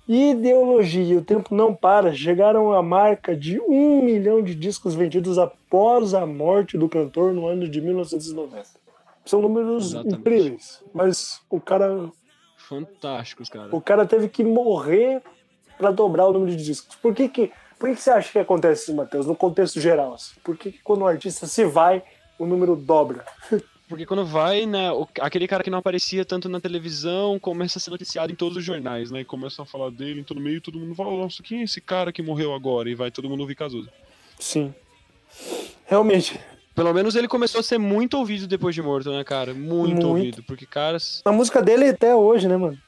Ideologia 0.08 1.14
e 1.14 1.16
o 1.18 1.22
tempo 1.22 1.54
não 1.54 1.74
para, 1.74 2.14
chegaram 2.14 2.72
à 2.72 2.82
marca 2.82 3.36
de 3.36 3.60
um 3.60 4.00
milhão 4.02 4.42
de 4.42 4.54
discos 4.54 4.94
vendidos 4.94 5.38
após 5.38 6.14
a 6.14 6.24
morte 6.24 6.78
do 6.78 6.88
cantor 6.88 7.34
no 7.34 7.46
ano 7.46 7.68
de 7.68 7.78
1990. 7.78 8.64
São 9.26 9.42
números 9.42 9.90
Exatamente. 9.90 10.20
incríveis, 10.20 10.82
mas 10.94 11.42
o 11.50 11.60
cara, 11.60 12.10
Fantásticos, 12.56 13.50
cara. 13.50 13.68
o 13.70 13.82
cara 13.82 14.06
teve 14.06 14.30
que 14.30 14.42
morrer 14.42 15.22
para 15.76 15.90
dobrar 15.90 16.26
o 16.26 16.32
número 16.32 16.56
de 16.56 16.64
discos. 16.64 16.96
Por 16.96 17.14
que 17.14 17.28
que, 17.28 17.52
por 17.78 17.90
que, 17.90 17.96
que 17.96 18.00
você 18.00 18.10
acha 18.10 18.32
que 18.32 18.38
acontece 18.38 18.84
isso, 18.84 18.94
Matheus, 18.94 19.26
no 19.26 19.36
contexto 19.36 19.78
geral? 19.78 20.14
assim? 20.14 20.40
Por 20.42 20.56
que, 20.56 20.72
que 20.72 20.82
quando 20.82 21.02
um 21.02 21.06
artista 21.06 21.46
se 21.46 21.66
vai, 21.66 22.02
o 22.38 22.46
número 22.46 22.74
dobra? 22.74 23.26
Porque 23.88 24.04
quando 24.04 24.24
vai, 24.24 24.66
né, 24.66 24.92
o- 24.92 25.08
aquele 25.20 25.48
cara 25.48 25.64
que 25.64 25.70
não 25.70 25.78
aparecia 25.78 26.24
tanto 26.24 26.48
na 26.48 26.60
televisão 26.60 27.38
começa 27.38 27.78
a 27.78 27.80
ser 27.80 27.90
noticiado 27.90 28.30
em 28.30 28.36
todos 28.36 28.58
os 28.58 28.64
jornais, 28.64 29.10
né? 29.10 29.20
E 29.20 29.24
começam 29.24 29.62
a 29.62 29.66
falar 29.66 29.90
dele 29.90 30.20
em 30.20 30.24
todo 30.24 30.40
meio, 30.40 30.60
todo 30.60 30.78
mundo 30.78 30.94
fala, 30.94 31.10
nossa, 31.16 31.42
quem 31.42 31.60
é 31.60 31.64
esse 31.64 31.80
cara 31.80 32.12
que 32.12 32.20
morreu 32.22 32.52
agora? 32.54 32.90
E 32.90 32.94
vai 32.94 33.10
todo 33.10 33.28
mundo 33.28 33.40
ouvir 33.40 33.54
Cazuza. 33.54 33.90
Sim. 34.38 34.74
Realmente, 35.86 36.38
Pelo 36.74 36.94
menos 36.94 37.16
ele 37.16 37.26
começou 37.26 37.58
a 37.58 37.62
ser 37.62 37.76
muito 37.76 38.16
ouvido 38.16 38.46
depois 38.46 38.72
de 38.72 38.80
morto, 38.80 39.10
né, 39.10 39.24
cara? 39.24 39.52
Muito, 39.52 39.94
Muito. 39.94 40.06
ouvido. 40.06 40.42
Porque, 40.44 40.64
caras, 40.64 41.20
a 41.24 41.32
música 41.32 41.60
dele 41.60 41.88
até 41.88 42.14
hoje, 42.14 42.46
né, 42.46 42.56
mano? 42.56 42.78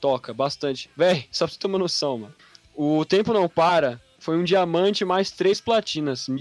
toca 0.00 0.34
bastante. 0.34 0.90
Véi, 0.96 1.26
só 1.30 1.44
pra 1.46 1.52
você 1.52 1.58
ter 1.60 1.66
uma 1.68 1.78
noção, 1.78 2.18
mano. 2.18 2.34
O 2.74 3.04
Tempo 3.04 3.32
Não 3.32 3.48
Para 3.48 4.00
foi 4.18 4.36
um 4.36 4.42
diamante 4.42 5.04
mais 5.04 5.30
três 5.30 5.60
platinas. 5.60 6.28
1 6.28 6.32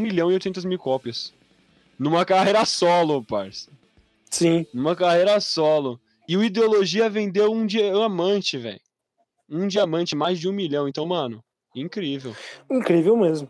milhão 0.00 0.28
e 0.30 0.34
800 0.34 0.64
mil 0.64 0.78
cópias. 0.78 1.32
Numa 1.98 2.24
carreira 2.24 2.64
solo, 2.64 3.24
parça. 3.24 3.70
Sim. 4.30 4.66
Numa 4.74 4.96
carreira 4.96 5.40
solo. 5.40 6.00
E 6.28 6.36
o 6.36 6.42
Ideologia 6.42 7.08
vendeu 7.08 7.52
um 7.52 7.66
diamante, 7.66 8.56
velho. 8.58 8.80
Um 9.48 9.66
diamante, 9.66 10.16
mais 10.16 10.38
de 10.38 10.48
um 10.48 10.52
milhão. 10.52 10.88
Então, 10.88 11.06
mano, 11.06 11.44
incrível. 11.74 12.34
Incrível 12.70 13.16
mesmo. 13.16 13.48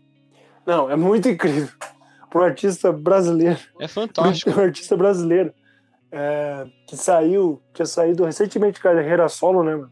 Não, 0.65 0.89
é 0.89 0.95
muito 0.95 1.29
incrível. 1.29 1.69
Um 2.33 2.39
artista 2.39 2.91
brasileiro. 2.91 3.59
É 3.79 3.87
fantástico. 3.87 4.51
um 4.51 4.61
artista 4.61 4.97
brasileiro 4.97 5.53
é, 6.11 6.67
que 6.87 6.95
saiu, 6.97 7.61
tinha 7.73 7.85
saído 7.85 8.25
recentemente 8.25 8.75
de 8.75 8.81
carreira 8.81 9.27
solo, 9.29 9.63
né, 9.63 9.75
mano? 9.75 9.91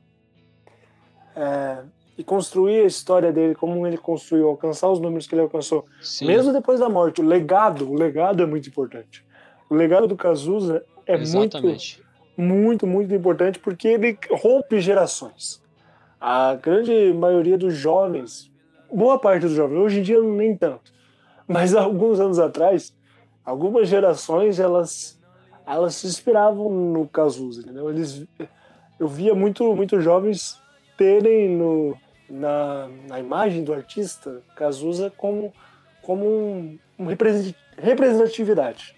É, 1.36 1.84
e 2.18 2.24
construir 2.24 2.82
a 2.82 2.86
história 2.86 3.32
dele, 3.32 3.56
como 3.56 3.86
ele 3.88 3.98
construiu, 3.98 4.48
alcançar 4.48 4.90
os 4.90 5.00
números 5.00 5.26
que 5.26 5.34
ele 5.34 5.42
alcançou, 5.42 5.86
Sim. 6.02 6.28
mesmo 6.28 6.54
depois 6.54 6.80
da 6.80 6.90
morte. 6.90 7.22
O 7.22 7.26
legado, 7.26 7.90
o 7.90 7.96
legado 7.96 8.44
é 8.44 8.46
muito 8.46 8.70
importante. 8.70 9.26
O 9.70 9.76
legado 9.76 10.08
do 10.08 10.16
Cazuza 10.16 10.86
é 11.06 11.18
muito, 11.18 11.58
Exatamente. 11.58 12.04
muito, 12.38 12.86
muito 12.86 13.14
importante 13.14 13.60
porque 13.60 13.88
ele 13.88 14.18
rompe 14.30 14.80
gerações. 14.80 15.62
A 16.22 16.56
grande 16.56 17.14
maioria 17.14 17.58
dos 17.58 17.74
jovens, 17.74 18.52
boa 18.92 19.20
parte 19.20 19.42
dos 19.42 19.54
jovens, 19.54 19.78
hoje 19.78 20.00
em 20.00 20.04
dia 20.04 20.22
nem 20.22 20.56
tanto, 20.56 20.94
mas 21.48 21.74
alguns 21.76 22.20
anos 22.20 22.40
atrás, 22.40 22.96
algumas 23.44 23.88
gerações 23.88 24.60
elas 24.60 25.20
elas 25.66 25.96
se 25.96 26.08
inspiravam 26.08 26.70
no 26.70 27.08
Cazuza, 27.08 27.62
entendeu? 27.62 27.90
Eles 27.90 28.26
eu 29.00 29.08
via 29.08 29.34
muito 29.34 29.76
muito 29.76 30.00
jovens 30.00 30.62
terem 30.98 31.50
no 31.50 31.98
na, 32.34 32.88
na 33.08 33.20
imagem 33.20 33.64
do 33.64 33.74
artista 33.74 34.42
Cazuza 34.56 35.12
como 35.16 35.54
como 36.02 36.26
um, 36.26 36.80
um 37.00 37.06
represent- 37.06 37.56
representatividade 37.78 38.96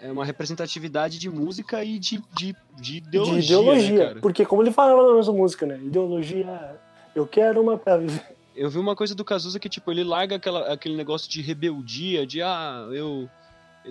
É 0.00 0.10
uma 0.10 0.24
representatividade 0.24 1.18
de 1.18 1.28
música 1.28 1.84
e 1.84 1.98
de, 1.98 2.22
de, 2.34 2.56
de 2.80 2.96
ideologia. 2.98 3.40
de 3.40 3.44
ideologia, 3.46 4.14
Né, 4.14 4.20
porque 4.22 4.46
como 4.46 4.62
ele 4.62 4.72
falava 4.72 5.02
na 5.06 5.14
nossa 5.14 5.32
música, 5.32 5.66
né? 5.66 5.76
Ideologia, 5.82 6.78
eu 7.14 7.26
quero 7.26 7.60
uma 7.60 7.76
pra 7.76 7.98
viver. 7.98 8.22
Eu 8.56 8.68
vi 8.70 8.78
uma 8.78 8.96
coisa 8.96 9.14
do 9.14 9.24
Cazuza 9.24 9.58
que, 9.60 9.68
tipo, 9.68 9.90
ele 9.90 10.02
larga 10.02 10.36
aquela, 10.36 10.72
aquele 10.72 10.96
negócio 10.96 11.30
de 11.30 11.40
rebeldia, 11.40 12.26
de, 12.26 12.42
ah, 12.42 12.86
eu... 12.92 13.28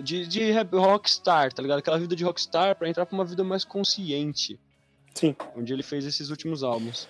De, 0.02 0.24
de 0.26 0.52
rockstar, 0.72 1.52
tá 1.52 1.60
ligado? 1.62 1.78
Aquela 1.80 1.98
vida 1.98 2.14
de 2.14 2.22
rockstar 2.24 2.76
pra 2.76 2.88
entrar 2.88 3.04
pra 3.06 3.14
uma 3.16 3.24
vida 3.24 3.42
mais 3.42 3.64
consciente. 3.64 4.58
Sim. 5.14 5.34
Onde 5.56 5.72
ele 5.72 5.82
fez 5.82 6.04
esses 6.04 6.30
últimos 6.30 6.62
álbuns. 6.62 7.08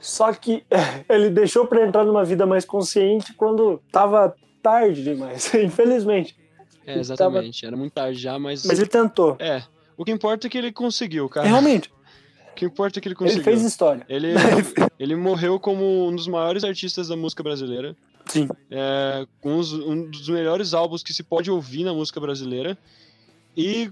Só 0.00 0.32
que 0.32 0.64
ele 1.08 1.30
deixou 1.30 1.66
pra 1.66 1.86
entrar 1.86 2.04
numa 2.04 2.24
vida 2.24 2.46
mais 2.46 2.64
consciente 2.64 3.32
quando 3.34 3.80
tava 3.92 4.34
tarde 4.62 5.02
demais, 5.04 5.52
infelizmente. 5.54 6.36
É, 6.86 6.98
exatamente. 6.98 7.64
Era 7.64 7.76
muito 7.76 7.92
tarde 7.92 8.18
já, 8.18 8.38
mas... 8.38 8.64
Mas 8.64 8.78
ele 8.78 8.88
tentou. 8.88 9.36
É. 9.38 9.62
O 9.96 10.04
que 10.04 10.10
importa 10.10 10.46
é 10.46 10.50
que 10.50 10.56
ele 10.58 10.72
conseguiu, 10.72 11.28
cara. 11.28 11.46
Realmente, 11.46 11.90
O 12.50 12.54
que 12.54 12.64
importa 12.64 12.98
é 12.98 13.02
que 13.02 13.06
ele 13.08 13.14
conseguiu. 13.14 13.42
ele 13.42 13.44
fez 13.44 13.62
história. 13.62 14.04
Ele, 14.08 14.28
ele 14.98 15.14
morreu 15.14 15.60
como 15.60 16.08
um 16.08 16.16
dos 16.16 16.26
maiores 16.26 16.64
artistas 16.64 17.08
da 17.08 17.16
música 17.16 17.42
brasileira. 17.42 17.94
Sim. 18.26 18.48
É, 18.70 19.26
com 19.40 19.56
os- 19.56 19.72
um 19.72 20.08
dos 20.10 20.28
melhores 20.28 20.72
álbuns 20.72 21.02
que 21.02 21.12
se 21.12 21.22
pode 21.22 21.50
ouvir 21.50 21.84
na 21.84 21.92
música 21.92 22.18
brasileira. 22.20 22.76
E 23.56 23.90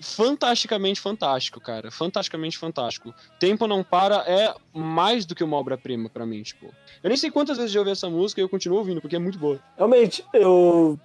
fantasticamente 0.00 1.00
fantástico, 1.00 1.60
cara. 1.60 1.90
Fantasticamente 1.90 2.58
fantástico. 2.58 3.14
Tempo 3.38 3.66
Não 3.66 3.82
Para 3.82 4.24
é 4.26 4.54
mais 4.72 5.24
do 5.24 5.34
que 5.34 5.44
uma 5.44 5.56
obra-prima 5.56 6.08
pra 6.08 6.26
mim, 6.26 6.42
tipo. 6.42 6.66
Eu 7.02 7.08
nem 7.08 7.16
sei 7.16 7.30
quantas 7.30 7.56
vezes 7.56 7.72
já 7.72 7.80
ouvi 7.80 7.92
essa 7.92 8.08
música 8.08 8.40
e 8.40 8.44
eu 8.44 8.48
continuo 8.48 8.78
ouvindo, 8.78 9.00
porque 9.00 9.16
é 9.16 9.18
muito 9.18 9.38
boa. 9.38 9.60
Realmente, 9.76 10.24
eu. 10.32 10.98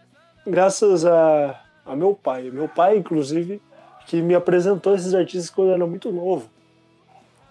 Graças 0.46 1.06
a, 1.06 1.62
a 1.86 1.96
meu 1.96 2.14
pai, 2.14 2.50
meu 2.52 2.68
pai, 2.68 2.98
inclusive, 2.98 3.62
que 4.06 4.22
me 4.22 4.36
apresentou 4.36 4.94
esses 4.94 5.14
artistas 5.14 5.50
quando 5.50 5.70
eu 5.70 5.76
era 5.76 5.88
muito 5.88 6.12
novo. 6.12 6.50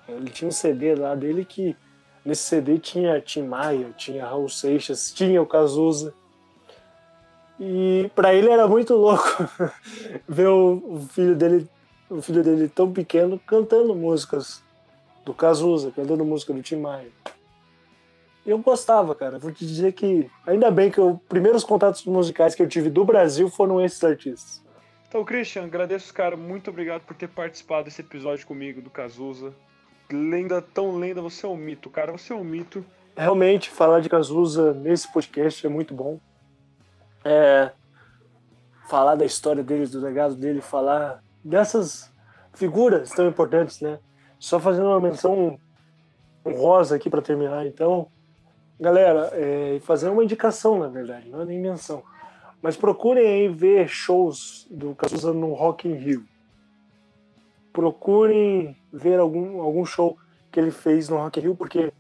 Ele 0.09 0.31
tinha 0.31 0.49
um 0.49 0.53
CD 0.53 0.95
lá 0.95 1.15
dele 1.15 1.45
que. 1.45 1.77
Nesse 2.25 2.43
CD 2.43 2.79
tinha 2.79 3.21
Tim 3.21 3.43
Maia, 3.43 3.93
tinha 3.97 4.25
Raul 4.25 4.49
Seixas, 4.49 5.11
tinha 5.13 5.43
o 5.43 5.47
Cazuza. 5.47 6.15
E 7.65 8.11
pra 8.13 8.35
ele 8.35 8.51
era 8.51 8.67
muito 8.67 8.93
louco 8.93 9.49
ver 10.27 10.49
o, 10.49 11.07
filho 11.13 11.37
dele, 11.37 11.69
o 12.11 12.21
filho 12.21 12.43
dele 12.43 12.69
tão 12.69 12.93
pequeno 12.93 13.39
cantando 13.39 13.95
músicas 13.95 14.61
do 15.25 15.33
Cazuza, 15.33 15.93
cantando 15.95 16.25
música 16.25 16.53
do 16.53 16.61
Tim 16.61 16.79
Maia. 16.81 17.07
Eu 18.45 18.59
gostava, 18.59 19.15
cara. 19.15 19.39
Vou 19.39 19.53
te 19.53 19.65
dizer 19.65 19.93
que 19.93 20.29
ainda 20.45 20.73
bem 20.73 20.91
que 20.91 21.01
os 21.01 21.17
primeiros 21.29 21.63
contatos 21.63 22.05
musicais 22.05 22.57
que 22.57 22.63
eu 22.65 22.69
tive 22.69 22.91
do 22.91 23.05
Brasil 23.05 23.49
foram 23.49 23.81
esses 23.81 24.03
artistas. 24.03 24.61
Então, 25.07 25.25
Christian, 25.25 25.63
agradeço, 25.63 26.13
cara. 26.13 26.37
Muito 26.37 26.69
obrigado 26.69 27.03
por 27.03 27.15
ter 27.15 27.29
participado 27.29 27.85
desse 27.85 28.01
episódio 28.01 28.45
comigo 28.45 28.83
do 28.83 28.91
Cazuza. 28.91 29.55
Lenda 30.11 30.61
tão 30.61 30.97
lenda, 30.97 31.23
você 31.23 31.47
é 31.47 31.49
um 31.49 31.57
mito, 31.57 31.89
cara. 31.89 32.11
Você 32.11 32.33
é 32.33 32.37
um 32.37 32.43
mito. 32.43 32.85
Realmente, 33.17 33.71
falar 33.71 34.01
de 34.01 34.09
Cazuza 34.09 34.75
nesse 34.75 35.13
podcast 35.13 35.65
é 35.65 35.71
muito 35.71 35.95
bom. 35.95 36.19
É, 37.25 37.71
falar 38.89 39.15
da 39.15 39.25
história 39.25 39.63
dele, 39.63 39.87
do 39.87 40.01
legado 40.01 40.35
dele, 40.35 40.61
falar 40.61 41.23
dessas 41.43 42.13
figuras 42.53 43.11
tão 43.11 43.27
importantes, 43.27 43.81
né? 43.81 43.99
Só 44.39 44.59
fazendo 44.61 44.89
uma 44.89 45.01
menção 45.01 45.59
honrosa 46.45 46.97
aqui 46.97 47.09
para 47.09 47.23
terminar, 47.23 47.67
então. 47.67 48.09
Galera, 48.81 49.31
é, 49.33 49.79
fazer 49.81 50.09
uma 50.09 50.25
indicação, 50.25 50.79
na 50.79 50.89
verdade, 50.89 51.29
não 51.29 51.43
é 51.43 51.45
nem 51.45 51.61
menção. 51.61 52.03
Mas 52.61 52.77
procurem 52.77 53.27
aí 53.27 53.49
ver 53.49 53.89
shows 53.89 54.67
do 54.71 54.95
Cazuza 54.95 55.33
no 55.33 55.53
Rock 55.53 55.89
in 55.89 55.95
Rio. 55.95 56.25
Procurem 57.73 58.77
ver 58.93 59.19
algum, 59.19 59.61
algum 59.61 59.85
show 59.85 60.17
que 60.51 60.61
ele 60.61 60.71
fez 60.71 61.09
no 61.09 61.17
Rock 61.17 61.39
in 61.41 61.45
Rio, 61.45 61.57
porque, 61.57 61.93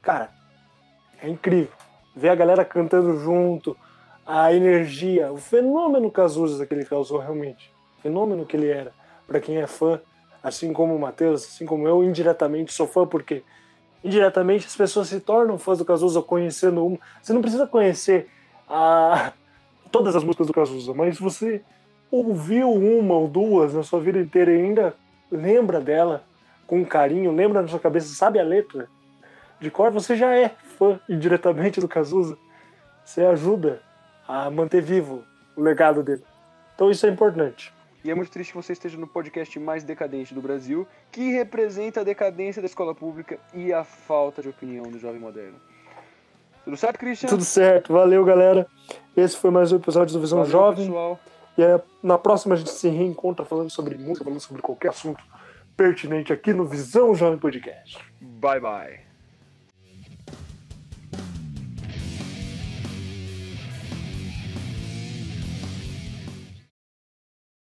cara, 0.00 0.30
é 1.20 1.28
incrível. 1.28 1.72
Ver 2.14 2.28
a 2.28 2.34
galera 2.34 2.64
cantando 2.64 3.18
junto, 3.18 3.76
a 4.26 4.52
energia, 4.52 5.32
o 5.32 5.36
fenômeno 5.36 6.10
Cazuza 6.10 6.66
que 6.66 6.74
ele 6.74 6.84
causou 6.84 7.18
realmente. 7.18 7.72
O 7.98 8.02
fenômeno 8.02 8.46
que 8.46 8.56
ele 8.56 8.68
era. 8.68 8.92
Para 9.26 9.40
quem 9.40 9.56
é 9.56 9.66
fã, 9.66 10.00
assim 10.42 10.72
como 10.72 10.94
o 10.94 10.98
Matheus, 10.98 11.44
assim 11.44 11.66
como 11.66 11.86
eu, 11.86 12.02
indiretamente 12.02 12.72
sou 12.72 12.86
fã, 12.86 13.06
porque 13.06 13.42
indiretamente 14.02 14.66
as 14.66 14.76
pessoas 14.76 15.08
se 15.08 15.20
tornam 15.20 15.58
fãs 15.58 15.78
do 15.78 15.84
Cazuza 15.84 16.22
conhecendo 16.22 16.84
uma. 16.84 16.98
Você 17.20 17.32
não 17.32 17.40
precisa 17.40 17.66
conhecer 17.66 18.28
a... 18.68 19.32
todas 19.90 20.16
as 20.16 20.24
músicas 20.24 20.46
do 20.46 20.54
Cazuza, 20.54 20.94
mas 20.94 21.18
você 21.18 21.62
ouviu 22.10 22.72
uma 22.72 23.14
ou 23.14 23.28
duas 23.28 23.74
na 23.74 23.82
sua 23.82 24.00
vida 24.00 24.18
inteira 24.18 24.50
e 24.52 24.62
ainda 24.62 24.94
lembra 25.30 25.80
dela 25.80 26.24
com 26.66 26.84
carinho, 26.84 27.30
lembra 27.30 27.60
na 27.60 27.68
sua 27.68 27.78
cabeça, 27.78 28.14
sabe 28.14 28.38
a 28.38 28.42
letra 28.42 28.88
de 29.60 29.70
cor, 29.70 29.90
você 29.90 30.16
já 30.16 30.34
é 30.34 30.48
fã 30.78 30.98
indiretamente 31.08 31.80
do 31.80 31.86
Cazuza. 31.86 32.36
Você 33.04 33.22
ajuda 33.22 33.80
a 34.26 34.50
manter 34.50 34.82
vivo 34.82 35.24
o 35.56 35.62
legado 35.62 36.02
dele. 36.02 36.22
Então 36.74 36.90
isso 36.90 37.06
é 37.06 37.08
importante. 37.08 37.72
E 38.04 38.10
é 38.10 38.14
muito 38.14 38.30
triste 38.32 38.50
que 38.50 38.56
você 38.56 38.72
esteja 38.72 38.98
no 38.98 39.06
podcast 39.06 39.56
mais 39.60 39.84
decadente 39.84 40.34
do 40.34 40.42
Brasil, 40.42 40.86
que 41.10 41.30
representa 41.30 42.00
a 42.00 42.04
decadência 42.04 42.60
da 42.60 42.66
escola 42.66 42.94
pública 42.94 43.38
e 43.54 43.72
a 43.72 43.84
falta 43.84 44.42
de 44.42 44.48
opinião 44.48 44.84
do 44.90 44.98
jovem 44.98 45.20
moderno. 45.20 45.60
Tudo 46.64 46.76
certo, 46.76 46.98
Christian? 46.98 47.28
Tudo 47.28 47.44
certo. 47.44 47.92
Valeu, 47.92 48.24
galera. 48.24 48.66
Esse 49.16 49.36
foi 49.36 49.50
mais 49.50 49.72
um 49.72 49.76
episódio 49.76 50.14
do 50.14 50.20
Visão 50.20 50.38
Valeu, 50.38 50.52
Jovem. 50.52 50.86
pessoal. 50.86 51.20
E 51.56 51.62
aí, 51.62 51.80
na 52.02 52.18
próxima 52.18 52.54
a 52.54 52.58
gente 52.58 52.70
se 52.70 52.88
reencontra 52.88 53.44
falando 53.44 53.70
sobre 53.70 53.96
música, 53.96 54.24
falando 54.24 54.40
sobre 54.40 54.62
qualquer 54.62 54.88
assunto 54.88 55.22
pertinente 55.76 56.32
aqui 56.32 56.52
no 56.52 56.64
Visão 56.64 57.14
Jovem 57.14 57.38
Podcast. 57.38 57.98
Bye, 58.20 58.60
bye. 58.60 59.11